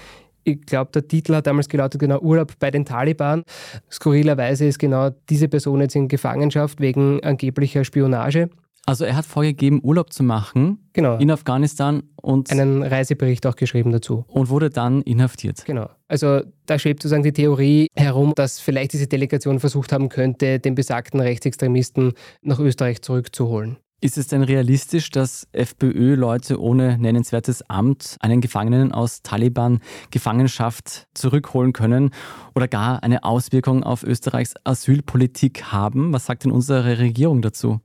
Ich 0.43 0.61
glaube, 0.65 0.91
der 0.91 1.07
Titel 1.07 1.35
hat 1.35 1.47
damals 1.47 1.69
gelautet, 1.69 1.99
genau 1.99 2.19
Urlaub 2.19 2.53
bei 2.59 2.71
den 2.71 2.85
Taliban. 2.85 3.43
Skurrilerweise 3.91 4.65
ist 4.65 4.79
genau 4.79 5.11
diese 5.29 5.47
Person 5.47 5.81
jetzt 5.81 5.95
in 5.95 6.07
Gefangenschaft 6.07 6.79
wegen 6.79 7.23
angeblicher 7.23 7.83
Spionage. 7.83 8.49
Also 8.87 9.05
er 9.05 9.15
hat 9.15 9.25
vorgegeben, 9.25 9.79
Urlaub 9.83 10.11
zu 10.11 10.23
machen 10.23 10.79
genau. 10.93 11.17
in 11.17 11.29
Afghanistan 11.29 12.01
und 12.15 12.51
einen 12.51 12.81
Reisebericht 12.81 13.45
auch 13.45 13.55
geschrieben 13.55 13.91
dazu. 13.91 14.25
Und 14.27 14.49
wurde 14.49 14.71
dann 14.71 15.03
inhaftiert. 15.03 15.63
Genau. 15.65 15.89
Also 16.07 16.41
da 16.65 16.79
schwebt 16.79 17.03
sozusagen 17.03 17.23
die 17.23 17.31
Theorie 17.31 17.87
herum, 17.95 18.33
dass 18.35 18.59
vielleicht 18.59 18.93
diese 18.93 19.05
Delegation 19.05 19.59
versucht 19.59 19.91
haben 19.91 20.09
könnte, 20.09 20.59
den 20.59 20.73
besagten 20.73 21.19
Rechtsextremisten 21.19 22.13
nach 22.41 22.59
Österreich 22.59 23.03
zurückzuholen. 23.03 23.77
Ist 24.03 24.17
es 24.17 24.25
denn 24.25 24.41
realistisch, 24.41 25.11
dass 25.11 25.47
FPÖ-Leute 25.51 26.59
ohne 26.59 26.97
nennenswertes 26.97 27.61
Amt 27.69 28.17
einen 28.19 28.41
Gefangenen 28.41 28.91
aus 28.91 29.21
Taliban-Gefangenschaft 29.21 31.07
zurückholen 31.13 31.71
können 31.71 32.09
oder 32.55 32.67
gar 32.67 33.03
eine 33.03 33.23
Auswirkung 33.23 33.83
auf 33.83 34.01
Österreichs 34.01 34.55
Asylpolitik 34.63 35.65
haben? 35.65 36.13
Was 36.13 36.25
sagt 36.25 36.45
denn 36.45 36.51
unsere 36.51 36.97
Regierung 36.97 37.43
dazu? 37.43 37.79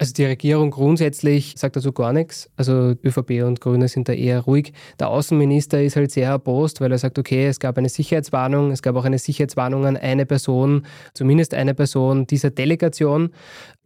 Also 0.00 0.14
die 0.14 0.24
Regierung 0.24 0.70
grundsätzlich 0.70 1.52
sagt 1.58 1.76
dazu 1.76 1.92
gar 1.92 2.14
nichts. 2.14 2.48
Also 2.56 2.94
ÖVP 3.04 3.42
und 3.44 3.60
Grüne 3.60 3.86
sind 3.86 4.08
da 4.08 4.14
eher 4.14 4.40
ruhig. 4.40 4.72
Der 4.98 5.10
Außenminister 5.10 5.82
ist 5.82 5.94
halt 5.94 6.10
sehr 6.10 6.28
erbost, 6.28 6.80
weil 6.80 6.90
er 6.90 6.96
sagt, 6.96 7.18
okay, 7.18 7.46
es 7.46 7.60
gab 7.60 7.76
eine 7.76 7.90
Sicherheitswarnung, 7.90 8.70
es 8.70 8.80
gab 8.80 8.96
auch 8.96 9.04
eine 9.04 9.18
Sicherheitswarnung 9.18 9.84
an 9.84 9.98
eine 9.98 10.24
Person, 10.24 10.86
zumindest 11.12 11.52
eine 11.52 11.74
Person 11.74 12.26
dieser 12.26 12.48
Delegation. 12.48 13.28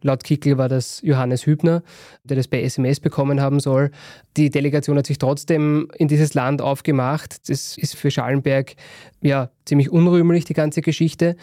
Laut 0.03 0.23
Kickel 0.23 0.57
war 0.57 0.69
das 0.69 1.01
Johannes 1.01 1.45
Hübner, 1.45 1.83
der 2.23 2.37
das 2.37 2.47
bei 2.47 2.61
SMS 2.61 3.01
bekommen 3.01 3.41
haben 3.41 3.59
soll. 3.59 3.91
Die 4.37 4.49
Delegation 4.49 4.97
hat 4.97 5.07
sich 5.07 5.17
trotzdem 5.17 5.89
in 5.97 6.07
dieses 6.07 6.33
Land 6.33 6.61
aufgemacht. 6.61 7.49
Das 7.49 7.77
ist 7.77 7.97
für 7.97 8.09
Schallenberg 8.09 8.75
ja 9.21 9.49
ziemlich 9.65 9.89
unrühmlich, 9.89 10.45
die 10.45 10.53
ganze 10.53 10.81
Geschichte. 10.81 11.35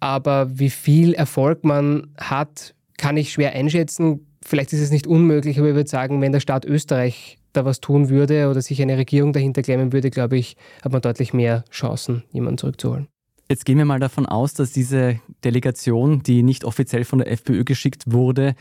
Aber 0.00 0.58
wie 0.58 0.70
viel 0.70 1.14
Erfolg 1.14 1.62
man 1.62 2.08
hat, 2.18 2.74
kann 2.98 3.16
ich 3.16 3.32
schwer 3.32 3.52
einschätzen. 3.52 4.26
Vielleicht 4.44 4.72
ist 4.72 4.80
es 4.80 4.90
nicht 4.90 5.06
unmöglich, 5.06 5.58
aber 5.58 5.68
ich 5.68 5.74
würde 5.74 5.90
sagen, 5.90 6.20
wenn 6.20 6.32
der 6.32 6.40
Staat 6.40 6.64
Österreich 6.64 7.38
da 7.52 7.64
was 7.64 7.80
tun 7.80 8.08
würde 8.08 8.48
oder 8.48 8.60
sich 8.62 8.80
eine 8.82 8.96
Regierung 8.96 9.32
dahinter 9.32 9.62
klemmen 9.62 9.92
würde, 9.92 10.10
glaube 10.10 10.36
ich, 10.36 10.56
hat 10.82 10.92
man 10.92 11.00
deutlich 11.00 11.32
mehr 11.32 11.64
Chancen, 11.70 12.24
jemanden 12.30 12.58
zurückzuholen. 12.58 13.08
Jetzt 13.48 13.64
gehen 13.64 13.78
wir 13.78 13.84
mal 13.84 14.00
davon 14.00 14.26
aus, 14.26 14.54
dass 14.54 14.72
diese 14.72 15.20
Delegation, 15.44 16.22
die 16.22 16.42
nicht 16.42 16.64
offiziell 16.64 17.04
von 17.04 17.20
der 17.20 17.30
FPÖ 17.30 17.64
geschickt 17.64 18.04
wurde, 18.06 18.54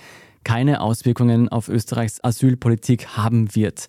keine 0.43 0.79
Auswirkungen 0.79 1.49
auf 1.49 1.69
Österreichs 1.69 2.23
Asylpolitik 2.23 3.17
haben 3.17 3.55
wird. 3.55 3.87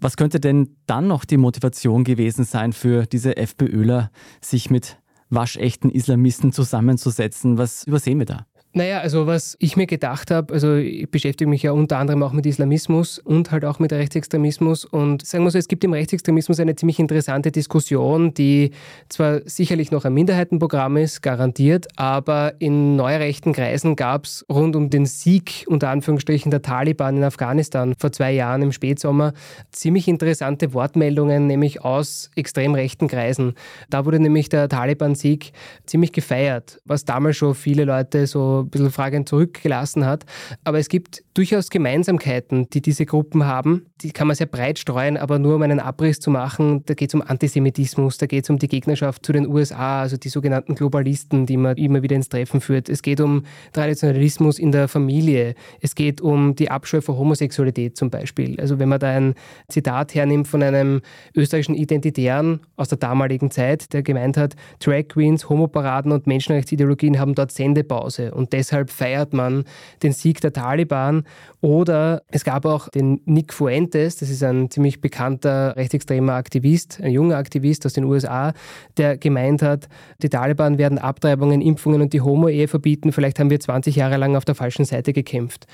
Was 0.00 0.18
könnte 0.18 0.38
denn 0.38 0.76
dann 0.86 1.06
noch 1.06 1.24
die 1.24 1.38
Motivation 1.38 2.04
gewesen 2.04 2.44
sein 2.44 2.74
für 2.74 3.06
diese 3.06 3.38
FPÖler, 3.38 4.10
sich 4.42 4.68
mit 4.68 4.98
waschechten 5.30 5.90
Islamisten 5.90 6.52
zusammenzusetzen? 6.52 7.56
Was 7.56 7.84
übersehen 7.84 8.18
wir 8.18 8.26
da? 8.26 8.46
Naja, 8.76 8.98
also 8.98 9.28
was 9.28 9.56
ich 9.60 9.76
mir 9.76 9.86
gedacht 9.86 10.32
habe, 10.32 10.52
also 10.52 10.74
ich 10.74 11.08
beschäftige 11.08 11.48
mich 11.48 11.62
ja 11.62 11.70
unter 11.70 11.98
anderem 11.98 12.24
auch 12.24 12.32
mit 12.32 12.44
Islamismus 12.44 13.20
und 13.20 13.52
halt 13.52 13.64
auch 13.64 13.78
mit 13.78 13.92
Rechtsextremismus 13.92 14.84
und 14.84 15.24
sagen 15.24 15.44
wir 15.44 15.52
so, 15.52 15.58
es 15.58 15.68
gibt 15.68 15.84
im 15.84 15.92
Rechtsextremismus 15.92 16.58
eine 16.58 16.74
ziemlich 16.74 16.98
interessante 16.98 17.52
Diskussion, 17.52 18.34
die 18.34 18.72
zwar 19.08 19.42
sicherlich 19.44 19.92
noch 19.92 20.04
ein 20.04 20.12
Minderheitenprogramm 20.12 20.96
ist, 20.96 21.22
garantiert, 21.22 21.86
aber 21.94 22.54
in 22.58 22.96
neurechten 22.96 23.52
Kreisen 23.52 23.94
gab 23.94 24.24
es 24.24 24.44
rund 24.50 24.74
um 24.74 24.90
den 24.90 25.06
Sieg 25.06 25.64
unter 25.68 25.90
Anführungsstrichen 25.90 26.50
der 26.50 26.62
Taliban 26.62 27.18
in 27.18 27.22
Afghanistan 27.22 27.94
vor 27.96 28.10
zwei 28.10 28.32
Jahren 28.32 28.60
im 28.62 28.72
Spätsommer 28.72 29.34
ziemlich 29.70 30.08
interessante 30.08 30.74
Wortmeldungen, 30.74 31.46
nämlich 31.46 31.84
aus 31.84 32.28
extrem 32.34 32.74
rechten 32.74 33.06
Kreisen. 33.06 33.54
Da 33.88 34.04
wurde 34.04 34.18
nämlich 34.18 34.48
der 34.48 34.68
Taliban-Sieg 34.68 35.52
ziemlich 35.86 36.10
gefeiert, 36.10 36.80
was 36.84 37.04
damals 37.04 37.36
schon 37.36 37.54
viele 37.54 37.84
Leute 37.84 38.26
so 38.26 38.63
ein 38.64 38.70
bisschen 38.70 38.90
fragend 38.90 39.28
zurückgelassen 39.28 40.06
hat. 40.06 40.24
Aber 40.64 40.78
es 40.78 40.88
gibt 40.88 41.23
durchaus 41.34 41.68
Gemeinsamkeiten, 41.68 42.70
die 42.70 42.80
diese 42.80 43.06
Gruppen 43.06 43.44
haben. 43.44 43.86
Die 44.00 44.12
kann 44.12 44.28
man 44.28 44.36
sehr 44.36 44.46
breit 44.46 44.78
streuen, 44.78 45.16
aber 45.16 45.40
nur 45.40 45.56
um 45.56 45.62
einen 45.62 45.80
Abriss 45.80 46.20
zu 46.20 46.30
machen, 46.30 46.84
da 46.86 46.94
geht 46.94 47.10
es 47.10 47.14
um 47.14 47.22
Antisemitismus, 47.22 48.18
da 48.18 48.26
geht 48.26 48.44
es 48.44 48.50
um 48.50 48.58
die 48.58 48.68
Gegnerschaft 48.68 49.26
zu 49.26 49.32
den 49.32 49.48
USA, 49.48 50.02
also 50.02 50.16
die 50.16 50.28
sogenannten 50.28 50.76
Globalisten, 50.76 51.44
die 51.46 51.56
man 51.56 51.76
immer 51.76 52.02
wieder 52.02 52.14
ins 52.14 52.28
Treffen 52.28 52.60
führt. 52.60 52.88
Es 52.88 53.02
geht 53.02 53.20
um 53.20 53.42
Traditionalismus 53.72 54.60
in 54.60 54.70
der 54.70 54.86
Familie. 54.86 55.54
Es 55.80 55.96
geht 55.96 56.20
um 56.20 56.54
die 56.54 56.70
Abscheu 56.70 57.00
vor 57.00 57.18
Homosexualität 57.18 57.96
zum 57.96 58.10
Beispiel. 58.10 58.60
Also 58.60 58.78
wenn 58.78 58.88
man 58.88 59.00
da 59.00 59.08
ein 59.08 59.34
Zitat 59.68 60.14
hernimmt 60.14 60.46
von 60.46 60.62
einem 60.62 61.00
österreichischen 61.34 61.74
Identitären 61.74 62.60
aus 62.76 62.90
der 62.90 62.98
damaligen 62.98 63.50
Zeit, 63.50 63.92
der 63.92 64.04
gemeint 64.04 64.36
hat, 64.36 64.54
Drag 64.78 65.08
Queens, 65.08 65.48
Homoparaden 65.48 66.12
und 66.12 66.28
Menschenrechtsideologien 66.28 67.18
haben 67.18 67.34
dort 67.34 67.50
Sendepause 67.50 68.32
und 68.32 68.52
deshalb 68.52 68.90
feiert 68.90 69.32
man 69.32 69.64
den 70.02 70.12
Sieg 70.12 70.40
der 70.40 70.52
Taliban. 70.52 71.23
Oder 71.60 72.22
es 72.30 72.44
gab 72.44 72.66
auch 72.66 72.88
den 72.88 73.20
Nick 73.24 73.52
Fuentes, 73.52 74.16
das 74.16 74.30
ist 74.30 74.42
ein 74.42 74.70
ziemlich 74.70 75.00
bekannter 75.00 75.76
rechtsextremer 75.76 76.34
Aktivist, 76.34 77.00
ein 77.02 77.12
junger 77.12 77.36
Aktivist 77.36 77.86
aus 77.86 77.92
den 77.92 78.04
USA, 78.04 78.52
der 78.96 79.16
gemeint 79.16 79.62
hat, 79.62 79.88
die 80.22 80.28
Taliban 80.28 80.78
werden 80.78 80.98
Abtreibungen, 80.98 81.60
Impfungen 81.60 82.02
und 82.02 82.12
die 82.12 82.20
Homo-Ehe 82.20 82.68
verbieten, 82.68 83.12
vielleicht 83.12 83.38
haben 83.38 83.50
wir 83.50 83.60
20 83.60 83.96
Jahre 83.96 84.16
lang 84.16 84.36
auf 84.36 84.44
der 84.44 84.54
falschen 84.54 84.84
Seite 84.84 85.12
gekämpft. 85.12 85.66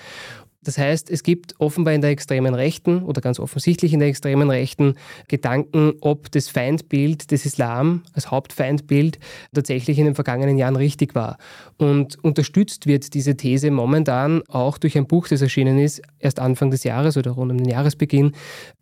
Das 0.63 0.77
heißt, 0.77 1.11
es 1.11 1.23
gibt 1.23 1.59
offenbar 1.59 1.95
in 1.95 2.03
der 2.03 2.11
extremen 2.11 2.55
Rechten 2.55 3.03
oder 3.03 3.23
ganz 3.23 3.41
offensichtlich 3.41 3.95
in 3.95 4.01
der 4.01 4.09
extremen 4.09 4.51
Rechten 4.51 4.95
Gedanken, 5.27 5.95
ob 6.01 6.31
das 6.31 6.49
Feindbild 6.49 7.31
des 7.31 7.47
Islam 7.47 8.03
als 8.13 8.31
Hauptfeindbild 8.31 9.19
tatsächlich 9.55 9.99
in 9.99 10.05
den 10.05 10.15
vergangenen 10.15 10.59
Jahren 10.59 10.77
richtig 10.77 11.15
war. 11.15 11.39
Und 11.79 12.23
unterstützt 12.23 12.87
wird 12.87 13.15
diese 13.15 13.37
These 13.37 13.71
momentan 13.71 14.43
auch 14.49 14.77
durch 14.77 14.99
ein 14.99 15.07
Buch, 15.07 15.29
das 15.29 15.41
erschienen 15.41 15.79
ist, 15.79 16.03
erst 16.21 16.39
Anfang 16.39 16.71
des 16.71 16.85
Jahres 16.85 17.17
oder 17.17 17.33
rund 17.33 17.51
um 17.51 17.59
den 17.59 17.69
Jahresbeginn, 17.69 18.33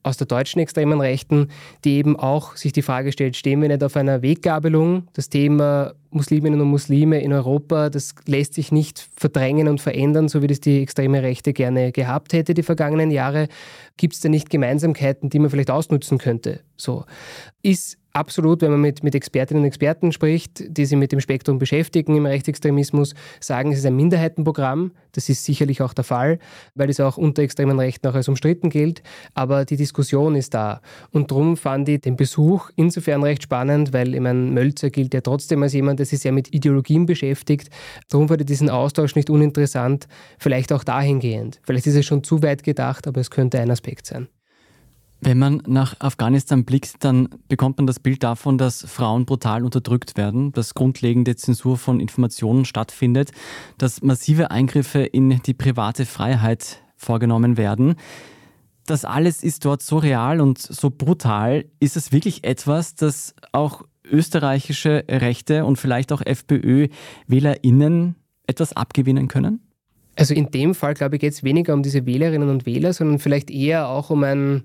aus 0.03 0.17
der 0.17 0.27
deutschen 0.27 0.61
extremen 0.61 1.01
Rechten, 1.01 1.49
die 1.85 1.97
eben 1.97 2.19
auch 2.19 2.57
sich 2.57 2.73
die 2.73 2.83
Frage 2.83 3.13
stellt, 3.13 3.37
stehen 3.37 3.63
wir 3.63 3.69
nicht 3.69 3.83
auf 3.83 3.97
einer 3.97 4.23
Weggabelung? 4.23 5.09
Das 5.15 5.29
Thema 5.29 5.95
Musliminnen 6.11 6.61
und 6.61 6.69
Muslime 6.69 7.21
in 7.21 7.33
Europa, 7.33 7.91
das 7.91 8.15
lässt 8.27 8.55
sich 8.55 8.73
nicht 8.73 9.09
verdrängen 9.17 9.69
und 9.69 9.81
verändern, 9.81 10.29
so 10.29 10.43
wie 10.43 10.47
das 10.47 10.61
die 10.61 10.83
extreme 10.83 11.23
Rechte 11.23 11.53
gerne 11.53 11.93
gehabt 11.93 12.33
hätte 12.33 12.55
die 12.55 12.63
vergangenen 12.63 13.11
Jahre. 13.11 13.49
Gibt 13.97 14.15
es 14.15 14.21
da 14.21 14.29
nicht 14.29 14.51
Gemeinsamkeiten, 14.51 15.31
die 15.31 15.39
man 15.39 15.51
vielleicht 15.51 15.71
ausnutzen 15.71 16.19
könnte? 16.19 16.61
So. 16.77 17.05
Ist 17.63 17.99
absolut, 18.19 18.63
wenn 18.63 18.73
man 18.73 18.81
mit, 18.81 19.03
mit 19.03 19.15
Expertinnen 19.15 19.63
und 19.63 19.67
Experten 19.67 20.13
spricht, 20.13 20.65
die 20.69 20.85
sich 20.85 20.99
mit 20.99 21.13
dem 21.13 21.21
Spektrum 21.21 21.59
beschäftigen 21.59 22.17
im 22.17 22.27
Rechtsextremismus, 22.27 23.15
sagen, 23.41 23.73
es 23.73 23.79
ist 23.79 23.87
ein 23.87 23.97
Minderheitenprogramm. 23.97 24.93
Das 25.13 25.29
ist 25.29 25.45
sicherlich 25.45 25.81
auch 25.81 25.95
der 25.95 26.05
Fall, 26.05 26.39
weil 26.75 26.91
es 26.91 27.01
auch 27.01 27.17
unter 27.17 27.43
extremen 27.43 27.79
Rechten 27.79 28.07
auch 28.09 28.15
als 28.15 28.29
umstritten 28.29 28.71
gilt. 28.71 29.03
Aber 29.35 29.65
die 29.65 29.77
Diskussion 29.77 30.35
ist 30.35 30.55
da. 30.55 30.81
Und 31.11 31.31
darum 31.31 31.57
fand 31.57 31.89
ich 31.89 32.01
den 32.01 32.17
Besuch 32.17 32.71
insofern 32.77 33.23
recht 33.23 33.45
spannend, 33.45 33.93
weil 33.93 34.15
ich 34.15 34.21
meine, 34.21 34.41
Mölzer 34.41 34.91
gilt 34.91 35.15
ja 35.15 35.21
trotzdem 35.21 35.63
als 35.63 35.73
jemand, 35.73 35.99
der 35.99 36.07
sich 36.07 36.19
sehr 36.19 36.33
mit 36.33 36.55
Ideologien 36.55 37.07
beschäftigt. 37.07 37.69
Darum 38.09 38.29
fand 38.29 38.41
ich 38.41 38.47
diesen 38.47 38.71
Austausch 38.71 39.15
nicht 39.15 39.31
uninteressant, 39.31 40.09
vielleicht 40.39 40.73
auch 40.73 40.85
dahingehend. 40.85 41.61
Vielleicht 41.63 41.87
ist 41.87 41.95
es 41.95 42.05
schon 42.05 42.25
zu 42.25 42.43
weit 42.43 42.63
gedacht, 42.63 43.07
aber 43.07 43.21
es 43.21 43.31
könnte 43.31 43.61
ein 43.61 43.71
Aspekt 43.71 44.07
sein. 44.07 44.29
Wenn 45.21 45.39
man 45.39 45.63
nach 45.67 45.97
Afghanistan 45.99 46.65
blickt, 46.65 47.03
dann 47.05 47.29
bekommt 47.49 47.79
man 47.79 47.89
das 47.89 47.99
Bild 47.99 48.23
davon, 48.23 48.57
dass 48.57 48.85
Frauen 48.89 49.27
brutal 49.27 49.65
unterdrückt 49.65 50.17
werden, 50.17 50.53
dass 50.53 50.75
grundlegende 50.75 51.35
Zensur 51.35 51.77
von 51.77 51.99
Informationen 51.99 52.65
stattfindet, 52.65 53.33
dass 53.79 54.01
massive 54.01 54.53
Eingriffe 54.53 55.01
in 55.01 55.43
die 55.43 55.55
private 55.55 56.07
Freiheit 56.07 56.83
vorgenommen 56.97 57.57
werden. 57.57 57.97
Das 58.87 59.05
alles 59.05 59.43
ist 59.43 59.65
dort 59.65 59.83
so 59.83 59.99
real 59.99 60.41
und 60.41 60.59
so 60.59 60.89
brutal. 60.91 61.65
Ist 61.81 61.97
es 61.97 62.13
wirklich 62.13 62.45
etwas, 62.45 62.95
das 62.95 63.35
auch 63.53 63.83
österreichische 64.05 65.05
Rechte 65.09 65.65
und 65.65 65.77
vielleicht 65.77 66.13
auch 66.13 66.23
FPÖ-WählerInnen 66.25 68.15
etwas 68.47 68.73
abgewinnen 68.73 69.29
können? 69.29 69.61
Also 70.17 70.33
in 70.35 70.51
dem 70.51 70.75
Fall, 70.75 70.95
glaube 70.95 71.17
ich, 71.17 71.21
geht 71.21 71.33
es 71.33 71.45
weniger 71.45 71.75
um 71.75 71.83
diese 71.83 72.07
Wählerinnen 72.07 72.49
und 72.49 72.67
Wähler, 72.67 72.93
sondern 72.93 73.19
vielleicht 73.19 73.51
eher 73.51 73.89
auch 73.89 74.11
um 74.11 74.25
ein 74.25 74.65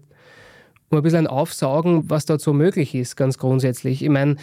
um 0.93 0.99
ein 0.99 1.03
bisschen 1.03 1.27
Aufsaugen, 1.27 2.09
was 2.09 2.25
dort 2.25 2.41
so 2.41 2.53
möglich 2.53 2.95
ist, 2.95 3.15
ganz 3.15 3.37
grundsätzlich. 3.37 4.03
Ich 4.03 4.09
meine, 4.09 4.37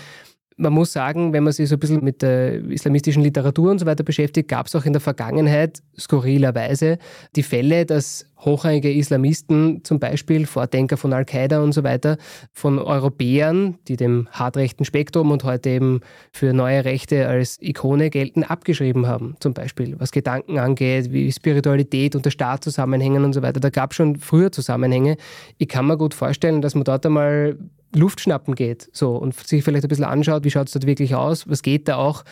man 0.60 0.72
muss 0.74 0.92
sagen, 0.92 1.32
wenn 1.32 1.42
man 1.42 1.52
sich 1.52 1.68
so 1.68 1.76
ein 1.76 1.78
bisschen 1.78 2.04
mit 2.04 2.22
der 2.22 2.62
islamistischen 2.64 3.22
Literatur 3.22 3.70
und 3.70 3.78
so 3.78 3.86
weiter 3.86 4.04
beschäftigt, 4.04 4.48
gab 4.48 4.66
es 4.66 4.76
auch 4.76 4.84
in 4.84 4.92
der 4.92 5.00
Vergangenheit 5.00 5.82
skurrilerweise 5.98 6.98
die 7.34 7.42
Fälle, 7.42 7.86
dass 7.86 8.26
hochrangige 8.38 8.92
Islamisten, 8.92 9.84
zum 9.84 9.98
Beispiel 9.98 10.46
Vordenker 10.46 10.96
von 10.96 11.12
Al-Qaida 11.12 11.62
und 11.62 11.72
so 11.72 11.82
weiter, 11.82 12.16
von 12.52 12.78
Europäern, 12.78 13.78
die 13.88 13.96
dem 13.96 14.28
hartrechten 14.30 14.84
Spektrum 14.84 15.30
und 15.30 15.44
heute 15.44 15.70
eben 15.70 16.00
für 16.32 16.52
neue 16.52 16.84
Rechte 16.84 17.28
als 17.28 17.58
Ikone 17.60 18.10
gelten, 18.10 18.44
abgeschrieben 18.44 19.06
haben. 19.06 19.36
Zum 19.40 19.54
Beispiel, 19.54 19.98
was 19.98 20.10
Gedanken 20.10 20.58
angeht, 20.58 21.12
wie 21.12 21.32
Spiritualität 21.32 22.14
und 22.14 22.24
der 22.24 22.30
Staat 22.30 22.64
zusammenhängen 22.64 23.24
und 23.24 23.32
so 23.32 23.42
weiter. 23.42 23.60
Da 23.60 23.70
gab 23.70 23.90
es 23.90 23.96
schon 23.96 24.16
früher 24.16 24.52
Zusammenhänge. 24.52 25.16
Ich 25.58 25.68
kann 25.68 25.86
mir 25.86 25.96
gut 25.96 26.14
vorstellen, 26.14 26.62
dass 26.62 26.74
man 26.74 26.84
dort 26.84 27.04
einmal 27.04 27.58
Luft 27.94 28.20
schnappen 28.20 28.54
geht 28.54 28.88
so, 28.92 29.16
und 29.16 29.34
sich 29.34 29.64
vielleicht 29.64 29.84
ein 29.84 29.88
bisschen 29.88 30.04
anschaut, 30.04 30.44
wie 30.44 30.50
schaut 30.50 30.68
es 30.68 30.72
dort 30.72 30.86
wirklich 30.86 31.14
aus, 31.14 31.48
was 31.48 31.62
geht 31.62 31.88
da 31.88 31.96
auch 31.96 32.24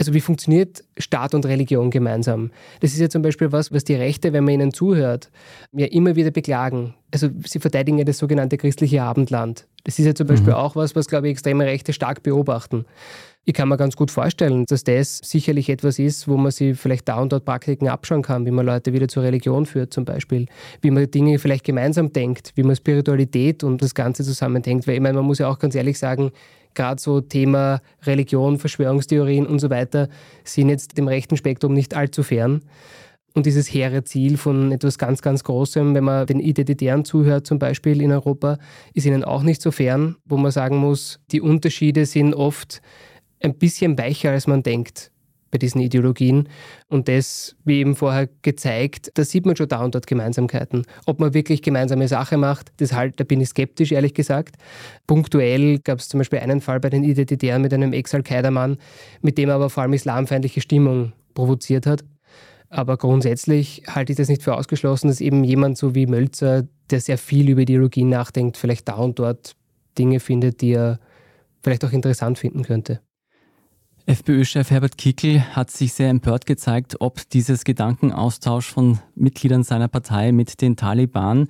also 0.00 0.14
wie 0.14 0.20
funktioniert 0.22 0.82
Staat 0.96 1.34
und 1.34 1.44
Religion 1.44 1.90
gemeinsam? 1.90 2.50
Das 2.80 2.94
ist 2.94 3.00
ja 3.00 3.10
zum 3.10 3.20
Beispiel 3.20 3.52
was, 3.52 3.70
was 3.70 3.84
die 3.84 3.94
Rechte, 3.94 4.32
wenn 4.32 4.44
man 4.44 4.54
ihnen 4.54 4.72
zuhört, 4.72 5.30
ja 5.72 5.86
immer 5.86 6.16
wieder 6.16 6.30
beklagen. 6.30 6.94
Also 7.12 7.28
sie 7.44 7.60
verteidigen 7.60 7.98
ja 7.98 8.04
das 8.04 8.16
sogenannte 8.16 8.56
christliche 8.56 9.02
Abendland. 9.02 9.66
Das 9.84 9.98
ist 9.98 10.06
ja 10.06 10.14
zum 10.14 10.26
Beispiel 10.26 10.54
mhm. 10.54 10.58
auch 10.58 10.74
was, 10.74 10.96
was, 10.96 11.06
glaube 11.06 11.28
ich, 11.28 11.32
extreme 11.32 11.66
Rechte 11.66 11.92
stark 11.92 12.22
beobachten. 12.22 12.86
Ich 13.46 13.54
kann 13.54 13.70
mir 13.70 13.78
ganz 13.78 13.96
gut 13.96 14.10
vorstellen, 14.10 14.66
dass 14.66 14.84
das 14.84 15.18
sicherlich 15.24 15.70
etwas 15.70 15.98
ist, 15.98 16.28
wo 16.28 16.36
man 16.36 16.52
sich 16.52 16.78
vielleicht 16.78 17.08
da 17.08 17.20
und 17.20 17.32
dort 17.32 17.46
Praktiken 17.46 17.88
abschauen 17.88 18.20
kann, 18.20 18.44
wie 18.44 18.50
man 18.50 18.66
Leute 18.66 18.92
wieder 18.92 19.08
zur 19.08 19.22
Religion 19.22 19.64
führt 19.64 19.94
zum 19.94 20.04
Beispiel, 20.04 20.46
wie 20.82 20.90
man 20.90 21.10
Dinge 21.10 21.38
vielleicht 21.38 21.64
gemeinsam 21.64 22.12
denkt, 22.12 22.52
wie 22.54 22.62
man 22.62 22.76
Spiritualität 22.76 23.64
und 23.64 23.80
das 23.80 23.94
Ganze 23.94 24.24
zusammendenkt. 24.24 24.86
Weil 24.86 24.96
ich 24.96 25.00
meine, 25.00 25.16
man 25.16 25.24
muss 25.24 25.38
ja 25.38 25.48
auch 25.48 25.58
ganz 25.58 25.74
ehrlich 25.74 25.98
sagen, 25.98 26.32
gerade 26.74 27.00
so 27.00 27.22
Thema 27.22 27.80
Religion, 28.02 28.58
Verschwörungstheorien 28.58 29.46
und 29.46 29.58
so 29.58 29.70
weiter 29.70 30.08
sind 30.44 30.68
jetzt 30.68 30.98
dem 30.98 31.08
rechten 31.08 31.38
Spektrum 31.38 31.72
nicht 31.72 31.94
allzu 31.94 32.22
fern. 32.22 32.60
Und 33.32 33.46
dieses 33.46 33.72
hehre 33.72 34.04
Ziel 34.04 34.36
von 34.36 34.70
etwas 34.72 34.98
ganz, 34.98 35.22
ganz 35.22 35.44
Großem, 35.44 35.94
wenn 35.94 36.04
man 36.04 36.26
den 36.26 36.40
Identitären 36.40 37.04
zuhört, 37.04 37.46
zum 37.46 37.58
Beispiel 37.58 38.02
in 38.02 38.12
Europa, 38.12 38.58
ist 38.92 39.06
ihnen 39.06 39.24
auch 39.24 39.44
nicht 39.44 39.62
so 39.62 39.70
fern, 39.70 40.16
wo 40.24 40.36
man 40.36 40.50
sagen 40.50 40.76
muss, 40.76 41.20
die 41.30 41.40
Unterschiede 41.40 42.06
sind 42.06 42.34
oft 42.34 42.82
ein 43.40 43.54
bisschen 43.54 43.98
weicher, 43.98 44.30
als 44.30 44.46
man 44.46 44.62
denkt 44.62 45.10
bei 45.50 45.58
diesen 45.58 45.80
Ideologien. 45.80 46.48
Und 46.88 47.08
das, 47.08 47.56
wie 47.64 47.80
eben 47.80 47.96
vorher 47.96 48.28
gezeigt, 48.42 49.10
da 49.14 49.24
sieht 49.24 49.46
man 49.46 49.56
schon 49.56 49.68
da 49.68 49.82
und 49.84 49.94
dort 49.94 50.06
Gemeinsamkeiten. 50.06 50.84
Ob 51.06 51.20
man 51.20 51.34
wirklich 51.34 51.62
gemeinsame 51.62 52.08
Sache 52.08 52.36
macht, 52.36 52.72
das 52.76 52.92
halt, 52.92 53.18
da 53.18 53.24
bin 53.24 53.40
ich 53.40 53.48
skeptisch, 53.48 53.92
ehrlich 53.92 54.14
gesagt. 54.14 54.56
Punktuell 55.06 55.78
gab 55.80 55.98
es 55.98 56.08
zum 56.08 56.18
Beispiel 56.18 56.38
einen 56.38 56.60
Fall 56.60 56.80
bei 56.80 56.90
den 56.90 57.04
Identitären 57.04 57.62
mit 57.62 57.74
einem 57.74 57.92
Ex-Al-Qaida-Mann, 57.92 58.78
mit 59.22 59.38
dem 59.38 59.48
er 59.48 59.56
aber 59.56 59.70
vor 59.70 59.82
allem 59.82 59.92
islamfeindliche 59.92 60.60
Stimmung 60.60 61.12
provoziert 61.34 61.86
hat. 61.86 62.04
Aber 62.68 62.96
grundsätzlich 62.96 63.82
halte 63.88 64.12
ich 64.12 64.16
das 64.16 64.28
nicht 64.28 64.44
für 64.44 64.54
ausgeschlossen, 64.54 65.08
dass 65.08 65.20
eben 65.20 65.42
jemand 65.42 65.76
so 65.76 65.96
wie 65.96 66.06
Mölzer, 66.06 66.68
der 66.90 67.00
sehr 67.00 67.18
viel 67.18 67.48
über 67.48 67.62
Ideologien 67.62 68.08
nachdenkt, 68.08 68.56
vielleicht 68.56 68.88
da 68.88 68.94
und 68.94 69.18
dort 69.18 69.56
Dinge 69.98 70.20
findet, 70.20 70.60
die 70.60 70.74
er 70.74 71.00
vielleicht 71.62 71.84
auch 71.84 71.92
interessant 71.92 72.38
finden 72.38 72.62
könnte. 72.62 73.00
FPÖ-Chef 74.10 74.72
Herbert 74.72 74.98
Kickl 74.98 75.40
hat 75.54 75.70
sich 75.70 75.92
sehr 75.92 76.08
empört 76.08 76.44
gezeigt, 76.44 76.96
ob 76.98 77.30
dieses 77.30 77.62
Gedankenaustausch 77.62 78.66
von 78.68 78.98
Mitgliedern 79.14 79.62
seiner 79.62 79.86
Partei 79.86 80.32
mit 80.32 80.60
den 80.60 80.74
Taliban 80.74 81.46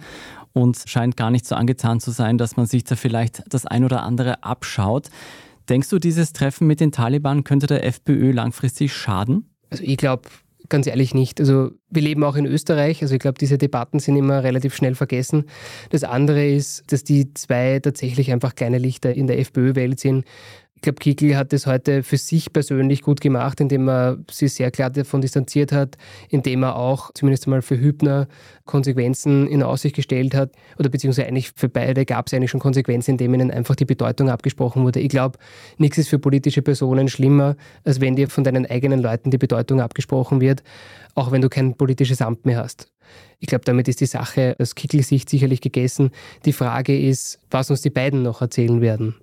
und 0.53 0.77
scheint 0.85 1.17
gar 1.17 1.31
nicht 1.31 1.47
so 1.47 1.55
angetan 1.55 2.01
zu 2.01 2.11
sein, 2.11 2.37
dass 2.37 2.59
man 2.59 2.67
sich 2.67 2.85
da 2.85 2.97
vielleicht 2.97 3.43
das 3.49 3.65
ein 3.65 3.83
oder 3.83 4.03
andere 4.03 4.45
abschaut. 4.45 5.09
Denkst 5.71 5.89
du, 5.89 5.99
dieses 5.99 6.35
Treffen 6.35 6.67
mit 6.67 6.81
den 6.81 6.93
Taliban 6.93 7.45
könnte 7.45 7.67
der 7.67 7.83
FPÖ 7.87 8.31
langfristig 8.31 8.93
schaden? 8.93 9.49
Also 9.71 9.83
ich 9.83 9.97
glaube 9.97 10.29
ganz 10.69 10.87
ehrlich 10.87 11.15
nicht. 11.15 11.41
Also 11.41 11.71
wir 11.89 12.03
leben 12.03 12.23
auch 12.23 12.37
in 12.37 12.45
Österreich, 12.45 13.01
also 13.01 13.15
ich 13.15 13.21
glaube, 13.21 13.39
diese 13.39 13.57
Debatten 13.57 14.01
sind 14.01 14.17
immer 14.17 14.45
relativ 14.45 14.77
schnell 14.77 14.95
vergessen. 14.95 15.45
Das 15.89 16.05
andere 16.05 16.47
ist, 16.47 16.93
dass 16.93 17.05
die 17.05 17.33
zwei 17.33 17.81
tatsächlich 17.81 18.31
einfach 18.33 18.55
kleine 18.55 18.79
Lichter 18.79 19.15
in 19.15 19.27
der 19.27 19.39
FPÖ-Welt 19.39 19.99
sind 19.99 20.27
Ich 20.81 20.83
glaube, 20.83 20.99
Kickel 20.99 21.37
hat 21.37 21.53
es 21.53 21.67
heute 21.67 22.03
für 22.03 22.17
sich 22.17 22.55
persönlich 22.55 23.03
gut 23.03 23.21
gemacht, 23.21 23.61
indem 23.61 23.87
er 23.87 24.17
sich 24.31 24.55
sehr 24.55 24.71
klar 24.71 24.89
davon 24.89 25.21
distanziert 25.21 25.73
hat, 25.73 25.99
indem 26.31 26.63
er 26.63 26.77
auch 26.77 27.11
zumindest 27.13 27.47
einmal 27.47 27.61
für 27.61 27.79
Hübner 27.79 28.29
Konsequenzen 28.65 29.47
in 29.47 29.63
Aussicht 29.63 29.95
gestellt 29.95 30.35
hat, 30.35 30.53
oder 30.79 30.89
beziehungsweise 30.89 31.29
eigentlich 31.29 31.53
für 31.55 31.69
beide 31.69 32.07
gab 32.07 32.29
es 32.29 32.33
eigentlich 32.33 32.51
schon 32.51 32.61
Konsequenzen, 32.61 33.11
indem 33.11 33.35
ihnen 33.35 33.51
einfach 33.51 33.77
die 33.77 33.85
Bedeutung 33.85 34.31
abgesprochen 34.31 34.83
wurde. 34.83 35.01
Ich 35.01 35.11
glaube, 35.11 35.39
nichts 35.77 35.99
ist 35.99 36.09
für 36.09 36.19
politische 36.19 36.63
Personen 36.63 37.09
schlimmer, 37.09 37.57
als 37.85 38.01
wenn 38.01 38.17
dir 38.17 38.31
von 38.31 38.43
deinen 38.43 38.65
eigenen 38.65 39.03
Leuten 39.03 39.31
die 39.31 39.37
Bedeutung 39.37 39.83
abgesprochen 39.83 40.41
wird, 40.41 40.63
auch 41.15 41.31
wenn 41.31 41.43
du 41.43 41.51
kein 41.51 41.75
politisches 41.75 42.23
Amt 42.23 42.47
mehr 42.47 42.57
hast. 42.57 42.91
Ich 43.39 43.49
glaube, 43.49 43.67
damit 43.67 43.87
ist 43.87 44.01
die 44.01 44.07
Sache 44.07 44.57
aus 44.59 44.75
Kickel-Sicht 44.75 45.29
sicherlich 45.29 45.61
gegessen. 45.61 46.11
Die 46.47 46.55
Frage 46.55 46.99
ist, 46.99 47.39
was 47.51 47.69
uns 47.69 47.83
die 47.83 47.91
beiden 47.91 48.23
noch 48.23 48.41
erzählen 48.41 48.81
werden 48.81 49.15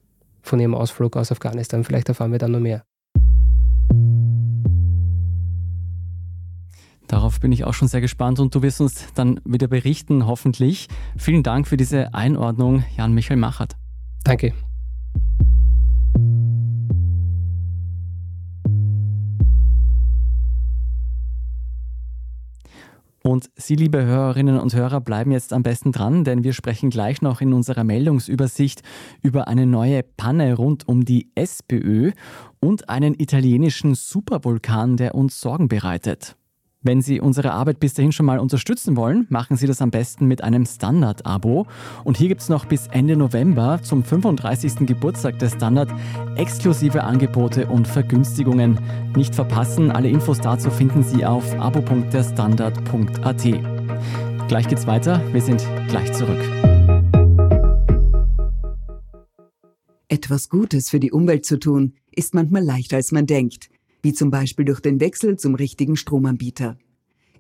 von 0.42 0.60
ihrem 0.60 0.76
Ausflug 0.76 1.18
aus 1.18 1.32
Afghanistan. 1.32 1.84
Vielleicht 1.84 2.10
erfahren 2.10 2.32
wir 2.32 2.40
dann 2.40 2.52
noch 2.52 2.60
mehr. 2.60 2.84
Darauf 7.08 7.40
bin 7.40 7.54
ich 7.54 7.64
auch 7.64 7.74
schon 7.74 7.88
sehr 7.88 8.02
gespannt 8.02 8.40
und 8.40 8.54
du 8.54 8.62
wirst 8.62 8.82
uns 8.82 9.14
dann 9.14 9.40
wieder 9.46 9.68
berichten, 9.68 10.28
hoffentlich. 10.28 10.88
Vielen 11.18 11.42
Dank 11.42 11.68
für 11.68 11.78
diese 11.78 12.14
Einordnung, 12.14 12.84
Jan-Michael 12.98 13.38
Machert. 13.38 13.78
Danke. 14.24 14.54
Und 23.28 23.50
Sie, 23.58 23.76
liebe 23.76 24.06
Hörerinnen 24.06 24.58
und 24.58 24.74
Hörer, 24.74 25.02
bleiben 25.02 25.32
jetzt 25.32 25.52
am 25.52 25.62
besten 25.62 25.92
dran, 25.92 26.24
denn 26.24 26.46
wir 26.46 26.54
sprechen 26.54 26.90
gleich 26.90 27.22
noch 27.22 27.42
in 27.42 27.52
unserer 27.52 27.84
Meldungsübersicht 27.84 28.84
über 29.22 29.50
eine 29.50 29.66
neue 29.66 30.02
Panne 30.02 30.54
rund 30.54 30.88
um 30.88 31.04
die 31.04 31.30
SPÖ 31.36 32.14
und 32.62 32.88
einen 32.88 33.20
italienischen 33.20 33.96
Supervulkan, 33.96 34.96
der 34.96 35.14
uns 35.14 35.42
Sorgen 35.42 35.68
bereitet. 35.68 36.37
Wenn 36.88 37.02
Sie 37.02 37.20
unsere 37.20 37.52
Arbeit 37.52 37.82
bis 37.82 37.96
dahin 37.96 38.14
schon 38.14 38.26
mal 38.26 38.40
unterstützen 38.40 38.96
wollen, 38.96 39.28
machen 39.30 39.58
Sie 39.58 39.68
das 39.68 39.82
am 39.82 39.92
besten 39.92 40.26
mit 40.26 40.42
einem 40.42 40.66
Standard-Abo. 40.66 41.68
Und 42.06 42.16
hier 42.16 42.30
gibt 42.30 42.40
es 42.40 42.48
noch 42.48 42.64
bis 42.64 42.88
Ende 42.88 43.18
November 43.18 43.82
zum 43.84 44.06
35. 44.06 44.88
Geburtstag 44.88 45.38
des 45.38 45.52
Standard 45.52 45.94
exklusive 46.38 47.04
Angebote 47.04 47.68
und 47.68 47.90
Vergünstigungen. 47.90 48.80
Nicht 49.18 49.36
verpassen, 49.36 49.92
alle 49.92 50.08
Infos 50.08 50.40
dazu 50.40 50.70
finden 50.70 51.04
Sie 51.04 51.26
auf 51.26 51.60
abo.derstandard.at. 51.60 53.44
Gleich 54.48 54.68
geht's 54.70 54.88
weiter, 54.88 55.22
wir 55.34 55.42
sind 55.42 55.68
gleich 55.90 56.14
zurück. 56.14 56.40
Etwas 60.08 60.48
Gutes 60.48 60.90
für 60.90 61.02
die 61.02 61.12
Umwelt 61.12 61.44
zu 61.44 61.60
tun, 61.60 61.96
ist 62.12 62.34
manchmal 62.34 62.64
leichter 62.64 62.96
als 62.96 63.12
man 63.12 63.26
denkt 63.26 63.68
wie 64.02 64.14
zum 64.14 64.32
Beispiel 64.32 64.66
durch 64.66 64.80
den 64.80 65.00
Wechsel 65.00 65.38
zum 65.38 65.56
richtigen 65.56 65.96
Stromanbieter. 65.96 66.78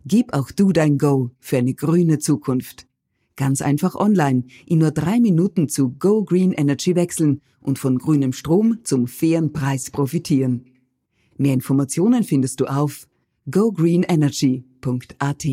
Gib 0.06 0.34
auch 0.34 0.52
du 0.52 0.72
dein 0.72 0.98
Go 0.98 1.32
für 1.40 1.58
eine 1.58 1.74
grüne 1.74 2.20
Zukunft. 2.20 2.88
Ganz 3.36 3.62
einfach 3.62 3.96
online, 3.96 4.46
in 4.66 4.80
nur 4.80 4.92
drei 4.92 5.20
Minuten 5.20 5.70
zu 5.70 5.92
Go 5.92 6.24
Green 6.24 6.54
Energy 6.54 6.96
wechseln 6.96 7.42
und 7.60 7.78
von 7.78 7.98
grünem 7.98 8.34
Strom 8.34 8.80
zum 8.84 9.08
fairen 9.08 9.54
Preis 9.54 9.92
profitieren. 9.92 10.66
Mehr 11.38 11.54
Informationen 11.54 12.24
findest 12.24 12.60
du 12.62 12.66
auf 12.66 13.08
gogreenenergy.at. 13.50 15.46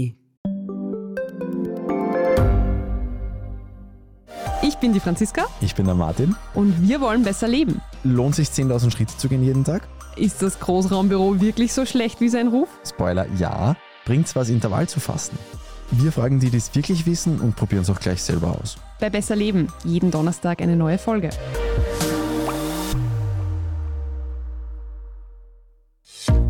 Ich 4.62 4.76
bin 4.78 4.92
die 4.94 5.00
Franziska. 5.00 5.46
Ich 5.60 5.74
bin 5.74 5.84
der 5.84 5.94
Martin. 5.94 6.34
Und 6.54 6.88
wir 6.88 7.00
wollen 7.00 7.22
besser 7.22 7.46
leben. 7.48 7.82
Lohnt 8.02 8.34
sich 8.34 8.48
10.000 8.48 8.90
Schritte 8.90 9.16
zu 9.16 9.28
gehen 9.28 9.44
jeden 9.44 9.62
Tag? 9.64 9.86
Ist 10.16 10.42
das 10.42 10.60
Großraumbüro 10.60 11.40
wirklich 11.40 11.72
so 11.72 11.84
schlecht 11.84 12.20
wie 12.20 12.28
sein 12.28 12.46
Ruf? 12.48 12.68
Spoiler, 12.86 13.26
ja. 13.36 13.74
Bringt's 14.04 14.36
was, 14.36 14.48
Intervall 14.48 14.88
zu 14.88 15.00
fasten? 15.00 15.36
Wir 15.90 16.12
fragen 16.12 16.38
die, 16.38 16.50
die 16.50 16.56
es 16.56 16.72
wirklich 16.74 17.04
wissen 17.06 17.40
und 17.40 17.56
probieren 17.56 17.82
es 17.82 17.90
auch 17.90 17.98
gleich 17.98 18.22
selber 18.22 18.56
aus. 18.60 18.76
Bei 19.00 19.10
Besser 19.10 19.34
Leben, 19.34 19.68
jeden 19.84 20.10
Donnerstag 20.12 20.62
eine 20.62 20.76
neue 20.76 20.98
Folge. 20.98 21.30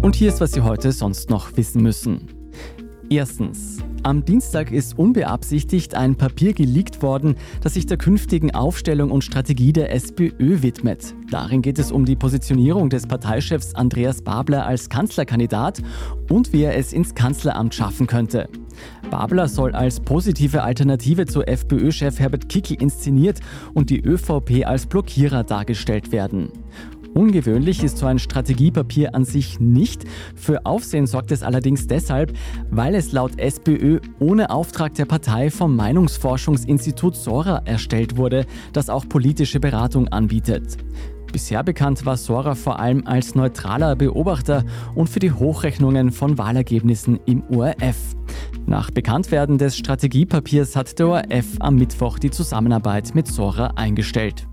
Und 0.03 0.15
hier 0.15 0.29
ist, 0.29 0.43
was 0.43 0.53
Sie 0.53 0.61
heute 0.61 0.93
sonst 0.93 1.31
noch 1.31 1.57
wissen 1.57 1.83
müssen. 1.83 2.29
Erstens. 3.09 3.79
Am 4.05 4.23
Dienstag 4.23 4.71
ist 4.71 4.99
unbeabsichtigt 4.99 5.95
ein 5.95 6.17
Papier 6.17 6.53
geleakt 6.53 7.01
worden, 7.01 7.37
das 7.63 7.73
sich 7.73 7.87
der 7.87 7.97
künftigen 7.97 8.55
Aufstellung 8.55 9.11
und 9.11 9.25
Strategie 9.25 9.73
der 9.73 9.95
SPÖ 9.95 10.61
widmet. 10.61 11.15
Darin 11.31 11.63
geht 11.63 11.79
es 11.79 11.91
um 11.91 12.05
die 12.05 12.15
Positionierung 12.15 12.91
des 12.91 13.07
Parteichefs 13.07 13.75
Andreas 13.75 14.21
Babler 14.21 14.67
als 14.67 14.91
Kanzlerkandidat 14.91 15.81
und 16.31 16.53
wie 16.53 16.65
er 16.65 16.77
es 16.77 16.93
ins 16.93 17.15
Kanzleramt 17.15 17.75
schaffen 17.75 18.07
könnte. 18.07 18.51
Babler 19.11 19.49
soll 19.49 19.75
als 19.75 20.01
positive 20.01 20.63
Alternative 20.63 21.25
zu 21.25 21.43
FPÖ-Chef 21.43 22.19
Herbert 22.19 22.51
Kickl 22.51 22.75
inszeniert 22.75 23.41
und 23.73 23.89
die 23.89 24.01
ÖVP 24.01 24.67
als 24.67 24.87
Blockierer 24.87 25.45
dargestellt 25.45 26.13
werden. 26.13 26.51
Ungewöhnlich 27.15 27.85
ist 27.85 27.99
so 27.99 28.07
ein 28.07 28.19
Strategiepapier 28.19 29.15
an 29.15 29.25
sich 29.25 29.61
nicht. 29.61 30.05
Für 30.35 30.67
Aufsehen 30.67 31.07
sorgt 31.07 31.31
es 31.31 31.45
allerdings 31.45 31.87
deshalb, 31.87 32.37
weil 32.71 32.97
es 32.97 33.13
laut 33.13 33.39
SPÖ 33.39 34.01
ohne 34.19 34.51
Auftrag 34.51 34.95
der 34.95 35.05
Partei 35.05 35.51
vom 35.51 35.77
Meinungsforschungsinstitut 35.77 37.15
Sora 37.15 37.63
erstellt 37.65 38.17
wurde, 38.17 38.47
das 38.73 38.91
auch 38.91 39.09
politische 39.09 39.61
Beratung 39.61 40.09
anbietet. 40.09 40.77
Bisher 41.33 41.63
bekannt 41.63 42.05
war 42.05 42.17
Sora 42.17 42.55
vor 42.55 42.79
allem 42.79 43.07
als 43.07 43.35
neutraler 43.35 43.97
Beobachter 43.97 44.65
und 44.95 45.09
für 45.09 45.19
die 45.19 45.33
Hochrechnungen 45.33 46.11
von 46.11 46.39
Wahlergebnissen 46.39 47.21
im 47.27 47.43
ORF. 47.49 47.97
Nach 48.67 48.91
Bekanntwerden 48.91 49.59
des 49.59 49.77
Strategiepapiers 49.77 50.75
hat 50.75 50.99
der 50.99 51.09
ORF 51.09 51.47
am 51.61 51.77
Mittwoch 51.77 52.19
die 52.19 52.31
Zusammenarbeit 52.31 53.15
mit 53.15 53.27
Sora 53.27 53.73
eingestellt. 53.77 54.47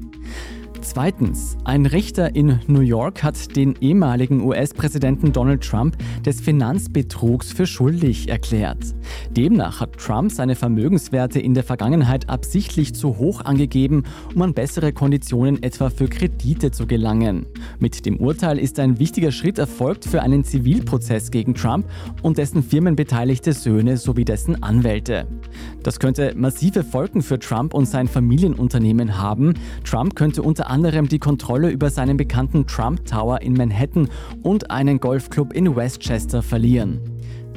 Zweitens, 0.84 1.58
ein 1.64 1.86
Richter 1.86 2.36
in 2.36 2.60
New 2.66 2.80
York 2.82 3.22
hat 3.22 3.56
den 3.56 3.76
ehemaligen 3.82 4.42
US-Präsidenten 4.42 5.32
Donald 5.32 5.64
Trump 5.64 5.96
des 6.26 6.42
Finanzbetrugs 6.42 7.54
für 7.54 7.68
schuldig 7.68 8.30
erklärt. 8.30 8.80
Demnach 9.30 9.80
hat 9.80 9.98
Trump 9.98 10.32
seine 10.32 10.56
Vermögenswerte 10.56 11.40
in 11.40 11.54
der 11.54 11.64
Vergangenheit 11.64 12.30
absichtlich 12.30 12.96
zu 12.96 13.20
hoch 13.20 13.46
angegeben, 13.46 14.04
um 14.34 14.42
an 14.42 14.54
bessere 14.56 14.92
Konditionen 14.92 15.62
etwa 15.62 15.92
für 15.92 16.08
Kredite 16.08 16.72
zu 16.72 16.88
gelangen. 16.88 17.46
Mit 17.82 18.06
dem 18.06 18.18
Urteil 18.18 18.60
ist 18.60 18.78
ein 18.78 19.00
wichtiger 19.00 19.32
Schritt 19.32 19.58
erfolgt 19.58 20.06
für 20.06 20.22
einen 20.22 20.44
Zivilprozess 20.44 21.32
gegen 21.32 21.56
Trump 21.56 21.88
und 22.22 22.38
dessen 22.38 22.62
firmenbeteiligte 22.62 23.54
Söhne 23.54 23.98
sowie 23.98 24.24
dessen 24.24 24.62
Anwälte. 24.62 25.26
Das 25.82 26.00
könnte 26.00 26.36
massive 26.36 26.84
Folgen 26.84 27.24
für 27.24 27.40
Trump 27.40 27.74
und 27.74 27.88
sein 27.88 28.08
Familienunternehmen 28.08 29.18
haben. 29.18 29.56
Trump 29.84 30.16
könnte 30.16 30.44
unter 30.44 30.70
anderem 30.70 31.08
die 31.08 31.18
Kontrolle 31.18 31.72
über 31.72 31.90
seinen 31.90 32.18
bekannten 32.18 32.68
Trump 32.68 33.04
Tower 33.06 33.42
in 33.42 33.54
Manhattan 33.54 34.10
und 34.44 34.70
einen 34.70 35.00
Golfclub 35.00 35.52
in 35.52 35.76
Westchester 35.76 36.44
verlieren. 36.44 37.00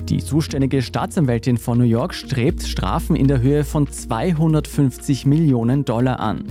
Die 0.08 0.22
zuständige 0.22 0.82
Staatsanwältin 0.82 1.56
von 1.56 1.78
New 1.78 1.84
York 1.84 2.12
strebt 2.12 2.62
Strafen 2.62 3.16
in 3.16 3.26
der 3.26 3.40
Höhe 3.40 3.64
von 3.64 3.90
250 3.90 5.24
Millionen 5.24 5.86
Dollar 5.86 6.20
an. 6.20 6.44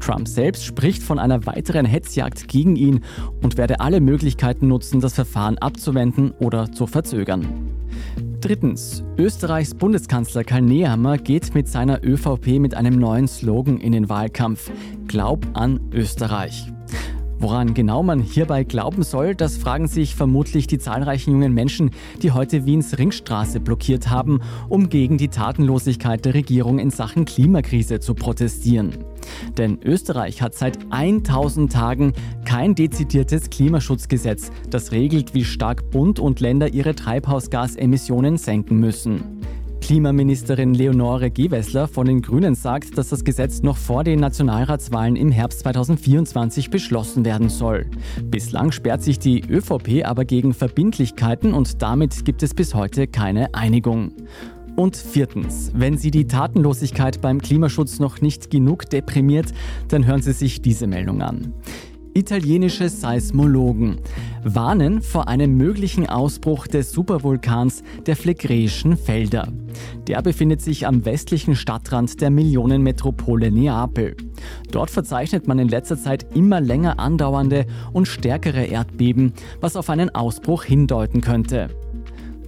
Trump 0.00 0.26
selbst 0.26 0.64
spricht 0.64 1.04
von 1.04 1.20
einer 1.20 1.46
weiteren 1.46 1.86
Hetzjagd 1.86 2.48
gegen 2.48 2.74
ihn 2.74 3.04
und 3.40 3.56
werde 3.56 3.78
alle 3.78 4.00
Möglichkeiten 4.00 4.66
nutzen, 4.66 5.00
das 5.00 5.14
Verfahren 5.14 5.58
abzuwenden 5.58 6.32
oder 6.40 6.72
zu 6.72 6.88
verzögern. 6.88 7.46
Drittens. 8.40 9.04
Österreichs 9.16 9.74
Bundeskanzler 9.74 10.42
Karl 10.42 10.62
Nehammer 10.62 11.18
geht 11.18 11.54
mit 11.54 11.68
seiner 11.68 12.02
ÖVP 12.04 12.58
mit 12.58 12.74
einem 12.74 12.98
neuen 12.98 13.28
Slogan 13.28 13.78
in 13.78 13.92
den 13.92 14.08
Wahlkampf. 14.08 14.72
Glaub 15.06 15.46
an 15.54 15.80
Österreich. 15.92 16.72
Woran 17.40 17.72
genau 17.72 18.02
man 18.02 18.18
hierbei 18.18 18.64
glauben 18.64 19.04
soll, 19.04 19.36
das 19.36 19.56
fragen 19.56 19.86
sich 19.86 20.16
vermutlich 20.16 20.66
die 20.66 20.78
zahlreichen 20.78 21.30
jungen 21.30 21.54
Menschen, 21.54 21.90
die 22.20 22.32
heute 22.32 22.66
Wiens 22.66 22.98
Ringstraße 22.98 23.60
blockiert 23.60 24.10
haben, 24.10 24.40
um 24.68 24.88
gegen 24.88 25.18
die 25.18 25.28
Tatenlosigkeit 25.28 26.24
der 26.24 26.34
Regierung 26.34 26.80
in 26.80 26.90
Sachen 26.90 27.24
Klimakrise 27.24 28.00
zu 28.00 28.14
protestieren. 28.14 29.04
Denn 29.56 29.78
Österreich 29.84 30.42
hat 30.42 30.54
seit 30.54 30.78
1000 30.90 31.72
Tagen 31.72 32.12
kein 32.44 32.74
dezidiertes 32.74 33.50
Klimaschutzgesetz, 33.50 34.50
das 34.70 34.90
regelt, 34.90 35.32
wie 35.34 35.44
stark 35.44 35.90
Bund 35.90 36.18
und 36.18 36.40
Länder 36.40 36.72
ihre 36.74 36.96
Treibhausgasemissionen 36.96 38.36
senken 38.36 38.80
müssen. 38.80 39.37
Klimaministerin 39.80 40.74
Leonore 40.74 41.30
Gewessler 41.30 41.88
von 41.88 42.06
den 42.06 42.22
Grünen 42.22 42.54
sagt, 42.54 42.98
dass 42.98 43.08
das 43.08 43.24
Gesetz 43.24 43.62
noch 43.62 43.76
vor 43.76 44.04
den 44.04 44.20
Nationalratswahlen 44.20 45.16
im 45.16 45.30
Herbst 45.30 45.60
2024 45.60 46.70
beschlossen 46.70 47.24
werden 47.24 47.48
soll. 47.48 47.86
Bislang 48.24 48.72
sperrt 48.72 49.02
sich 49.02 49.18
die 49.18 49.42
ÖVP 49.48 50.04
aber 50.04 50.24
gegen 50.24 50.54
Verbindlichkeiten 50.54 51.54
und 51.54 51.82
damit 51.82 52.24
gibt 52.24 52.42
es 52.42 52.54
bis 52.54 52.74
heute 52.74 53.06
keine 53.06 53.54
Einigung. 53.54 54.12
Und 54.76 54.96
viertens, 54.96 55.72
wenn 55.74 55.98
Sie 55.98 56.12
die 56.12 56.28
Tatenlosigkeit 56.28 57.20
beim 57.20 57.40
Klimaschutz 57.40 57.98
noch 57.98 58.20
nicht 58.20 58.50
genug 58.50 58.88
deprimiert, 58.88 59.52
dann 59.88 60.06
hören 60.06 60.22
Sie 60.22 60.32
sich 60.32 60.62
diese 60.62 60.86
Meldung 60.86 61.20
an. 61.20 61.52
Italienische 62.18 62.88
Seismologen 62.88 64.00
warnen 64.42 65.02
vor 65.02 65.28
einem 65.28 65.56
möglichen 65.56 66.08
Ausbruch 66.08 66.66
des 66.66 66.90
Supervulkans 66.90 67.84
der 68.06 68.16
Phlegräischen 68.16 68.96
Felder. 68.96 69.46
Der 70.08 70.20
befindet 70.20 70.60
sich 70.60 70.84
am 70.84 71.04
westlichen 71.04 71.54
Stadtrand 71.54 72.20
der 72.20 72.30
Millionenmetropole 72.30 73.52
Neapel. 73.52 74.16
Dort 74.72 74.90
verzeichnet 74.90 75.46
man 75.46 75.60
in 75.60 75.68
letzter 75.68 75.96
Zeit 75.96 76.26
immer 76.34 76.60
länger 76.60 76.98
andauernde 76.98 77.66
und 77.92 78.08
stärkere 78.08 78.64
Erdbeben, 78.64 79.32
was 79.60 79.76
auf 79.76 79.88
einen 79.88 80.12
Ausbruch 80.12 80.64
hindeuten 80.64 81.20
könnte. 81.20 81.68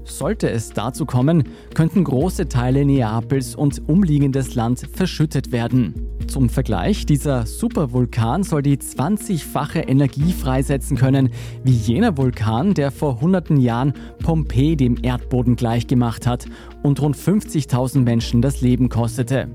Sollte 0.03 0.51
es 0.51 0.71
dazu 0.71 1.07
kommen, 1.07 1.45
könnten 1.75 2.03
große 2.03 2.49
Teile 2.49 2.85
Neapels 2.85 3.55
und 3.55 3.89
umliegendes 3.89 4.57
Land 4.57 4.81
verschüttet 4.93 5.53
werden. 5.53 6.10
Zum 6.31 6.49
Vergleich, 6.49 7.07
dieser 7.07 7.45
Supervulkan 7.45 8.45
soll 8.45 8.63
die 8.63 8.77
20-fache 8.77 9.81
Energie 9.81 10.33
freisetzen 10.33 10.97
können, 10.97 11.31
wie 11.65 11.73
jener 11.73 12.17
Vulkan, 12.17 12.73
der 12.73 12.93
vor 12.93 13.21
hunderten 13.21 13.57
Jahren 13.57 13.95
Pompeji 14.23 14.77
dem 14.77 14.97
Erdboden 15.03 15.57
gleichgemacht 15.57 16.29
hat 16.29 16.47
und 16.85 17.03
rund 17.03 17.17
50.000 17.17 18.03
Menschen 18.03 18.43
das 18.43 18.61
Leben 18.61 18.89
kostete. 18.89 19.49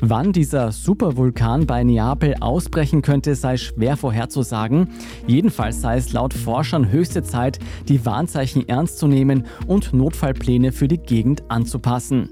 Wann 0.00 0.32
dieser 0.32 0.72
Supervulkan 0.72 1.66
bei 1.66 1.84
Neapel 1.84 2.34
ausbrechen 2.40 3.00
könnte, 3.00 3.36
sei 3.36 3.56
schwer 3.56 3.96
vorherzusagen. 3.96 4.88
Jedenfalls 5.28 5.80
sei 5.80 5.98
es 5.98 6.12
laut 6.12 6.34
Forschern 6.34 6.90
höchste 6.90 7.22
Zeit, 7.22 7.60
die 7.86 8.04
Warnzeichen 8.04 8.68
ernst 8.68 8.98
zu 8.98 9.06
nehmen 9.06 9.46
und 9.68 9.92
Notfallpläne 9.92 10.72
für 10.72 10.88
die 10.88 10.98
Gegend 10.98 11.48
anzupassen. 11.48 12.30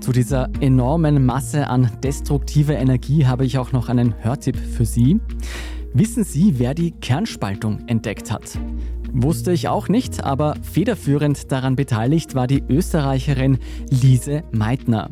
Zu 0.00 0.12
dieser 0.12 0.50
enormen 0.60 1.24
Masse 1.24 1.68
an 1.68 1.90
destruktiver 2.02 2.76
Energie 2.76 3.26
habe 3.26 3.44
ich 3.44 3.58
auch 3.58 3.72
noch 3.72 3.88
einen 3.88 4.14
Hörtipp 4.22 4.56
für 4.56 4.84
Sie. 4.84 5.20
Wissen 5.92 6.24
Sie, 6.24 6.58
wer 6.58 6.74
die 6.74 6.90
Kernspaltung 6.90 7.86
entdeckt 7.86 8.30
hat? 8.32 8.58
Wusste 9.12 9.52
ich 9.52 9.68
auch 9.68 9.88
nicht, 9.88 10.24
aber 10.24 10.56
federführend 10.62 11.52
daran 11.52 11.76
beteiligt 11.76 12.34
war 12.34 12.48
die 12.48 12.64
Österreicherin 12.68 13.58
Lise 13.88 14.42
Meitner. 14.50 15.10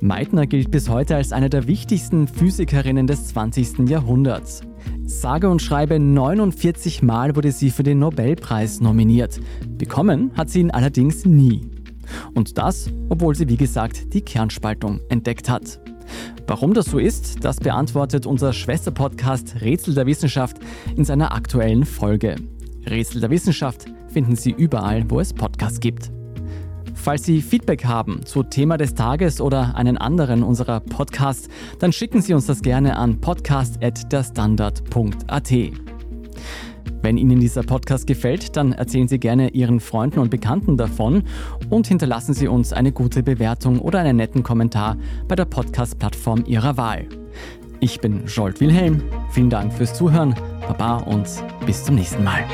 Meitner 0.00 0.46
gilt 0.46 0.70
bis 0.70 0.88
heute 0.88 1.16
als 1.16 1.32
eine 1.32 1.48
der 1.48 1.66
wichtigsten 1.66 2.28
Physikerinnen 2.28 3.06
des 3.06 3.28
20. 3.28 3.88
Jahrhunderts. 3.88 4.62
Sage 5.04 5.48
und 5.48 5.62
schreibe 5.62 6.00
49 6.00 7.02
Mal 7.02 7.36
wurde 7.36 7.52
sie 7.52 7.70
für 7.70 7.84
den 7.84 8.00
Nobelpreis 8.00 8.80
nominiert. 8.80 9.40
Bekommen 9.78 10.32
hat 10.34 10.50
sie 10.50 10.60
ihn 10.60 10.72
allerdings 10.72 11.24
nie. 11.24 11.75
Und 12.34 12.58
das, 12.58 12.90
obwohl 13.08 13.34
sie 13.34 13.48
wie 13.48 13.56
gesagt 13.56 14.12
die 14.14 14.22
Kernspaltung 14.22 15.00
entdeckt 15.08 15.48
hat. 15.48 15.80
Warum 16.46 16.74
das 16.74 16.86
so 16.86 16.98
ist, 16.98 17.44
das 17.44 17.58
beantwortet 17.58 18.26
unser 18.26 18.52
Schwesterpodcast 18.52 19.60
Rätsel 19.60 19.94
der 19.94 20.06
Wissenschaft 20.06 20.58
in 20.96 21.04
seiner 21.04 21.32
aktuellen 21.32 21.84
Folge. 21.84 22.36
Rätsel 22.88 23.20
der 23.20 23.30
Wissenschaft 23.30 23.86
finden 24.08 24.36
Sie 24.36 24.52
überall, 24.52 25.10
wo 25.10 25.18
es 25.20 25.32
Podcasts 25.32 25.80
gibt. 25.80 26.12
Falls 26.94 27.24
Sie 27.24 27.42
Feedback 27.42 27.84
haben 27.84 28.24
zu 28.24 28.42
Thema 28.42 28.78
des 28.78 28.94
Tages 28.94 29.40
oder 29.40 29.76
einen 29.76 29.98
anderen 29.98 30.42
unserer 30.42 30.80
Podcasts, 30.80 31.48
dann 31.78 31.92
schicken 31.92 32.20
Sie 32.22 32.34
uns 32.34 32.46
das 32.46 32.62
gerne 32.62 32.96
an 32.96 33.20
podcast.derstandard.at. 33.20 35.95
Wenn 37.02 37.18
Ihnen 37.18 37.40
dieser 37.40 37.62
Podcast 37.62 38.06
gefällt, 38.06 38.56
dann 38.56 38.72
erzählen 38.72 39.08
Sie 39.08 39.18
gerne 39.18 39.50
Ihren 39.50 39.80
Freunden 39.80 40.18
und 40.18 40.30
Bekannten 40.30 40.76
davon 40.76 41.22
und 41.70 41.86
hinterlassen 41.86 42.34
Sie 42.34 42.48
uns 42.48 42.72
eine 42.72 42.92
gute 42.92 43.22
Bewertung 43.22 43.78
oder 43.80 44.00
einen 44.00 44.16
netten 44.16 44.42
Kommentar 44.42 44.96
bei 45.28 45.36
der 45.36 45.44
Podcast-Plattform 45.44 46.44
Ihrer 46.46 46.76
Wahl. 46.76 47.08
Ich 47.80 48.00
bin 48.00 48.26
Jolt 48.26 48.60
Wilhelm, 48.60 49.02
vielen 49.30 49.50
Dank 49.50 49.72
fürs 49.72 49.94
Zuhören, 49.94 50.34
Baba 50.62 50.96
und 50.98 51.28
bis 51.66 51.84
zum 51.84 51.96
nächsten 51.96 52.24
Mal. 52.24 52.44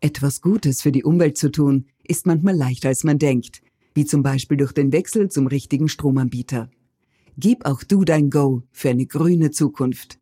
Etwas 0.00 0.40
Gutes 0.40 0.82
für 0.82 0.92
die 0.92 1.04
Umwelt 1.04 1.36
zu 1.36 1.50
tun, 1.50 1.86
ist 2.04 2.26
manchmal 2.26 2.56
leichter 2.56 2.88
als 2.88 3.04
man 3.04 3.18
denkt, 3.18 3.62
wie 3.94 4.04
zum 4.04 4.22
Beispiel 4.22 4.56
durch 4.56 4.72
den 4.72 4.92
Wechsel 4.92 5.28
zum 5.30 5.46
richtigen 5.46 5.88
Stromanbieter. 5.88 6.70
Gib 7.42 7.64
auch 7.64 7.82
du 7.82 8.04
dein 8.04 8.28
Go 8.28 8.64
für 8.70 8.90
eine 8.90 9.06
grüne 9.06 9.50
Zukunft. 9.50 10.18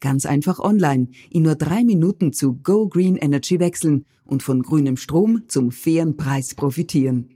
Ganz 0.00 0.24
einfach 0.24 0.58
online, 0.58 1.08
in 1.28 1.42
nur 1.42 1.54
drei 1.54 1.84
Minuten 1.84 2.32
zu 2.32 2.54
Go 2.54 2.88
Green 2.88 3.16
Energy 3.16 3.60
wechseln 3.60 4.06
und 4.24 4.42
von 4.42 4.62
grünem 4.62 4.96
Strom 4.96 5.42
zum 5.48 5.70
fairen 5.70 6.16
Preis 6.16 6.54
profitieren. 6.54 7.28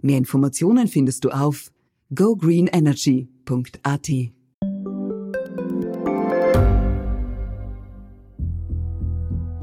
Mehr 0.00 0.16
Informationen 0.16 0.88
findest 0.88 1.24
du 1.24 1.28
auf 1.28 1.70
gogreenenergy.at. 2.14 4.10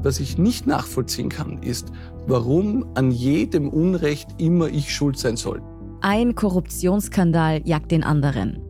Was 0.04 0.20
ich 0.20 0.38
nicht 0.38 0.68
nachvollziehen 0.68 1.30
kann, 1.30 1.64
ist, 1.64 1.90
warum 2.28 2.86
an 2.94 3.10
jedem 3.10 3.70
Unrecht 3.70 4.40
immer 4.40 4.68
ich 4.68 4.94
schuld 4.94 5.18
sein 5.18 5.36
soll. 5.36 5.60
Ein 6.00 6.36
Korruptionsskandal 6.36 7.62
jagt 7.66 7.90
den 7.90 8.04
anderen. 8.04 8.69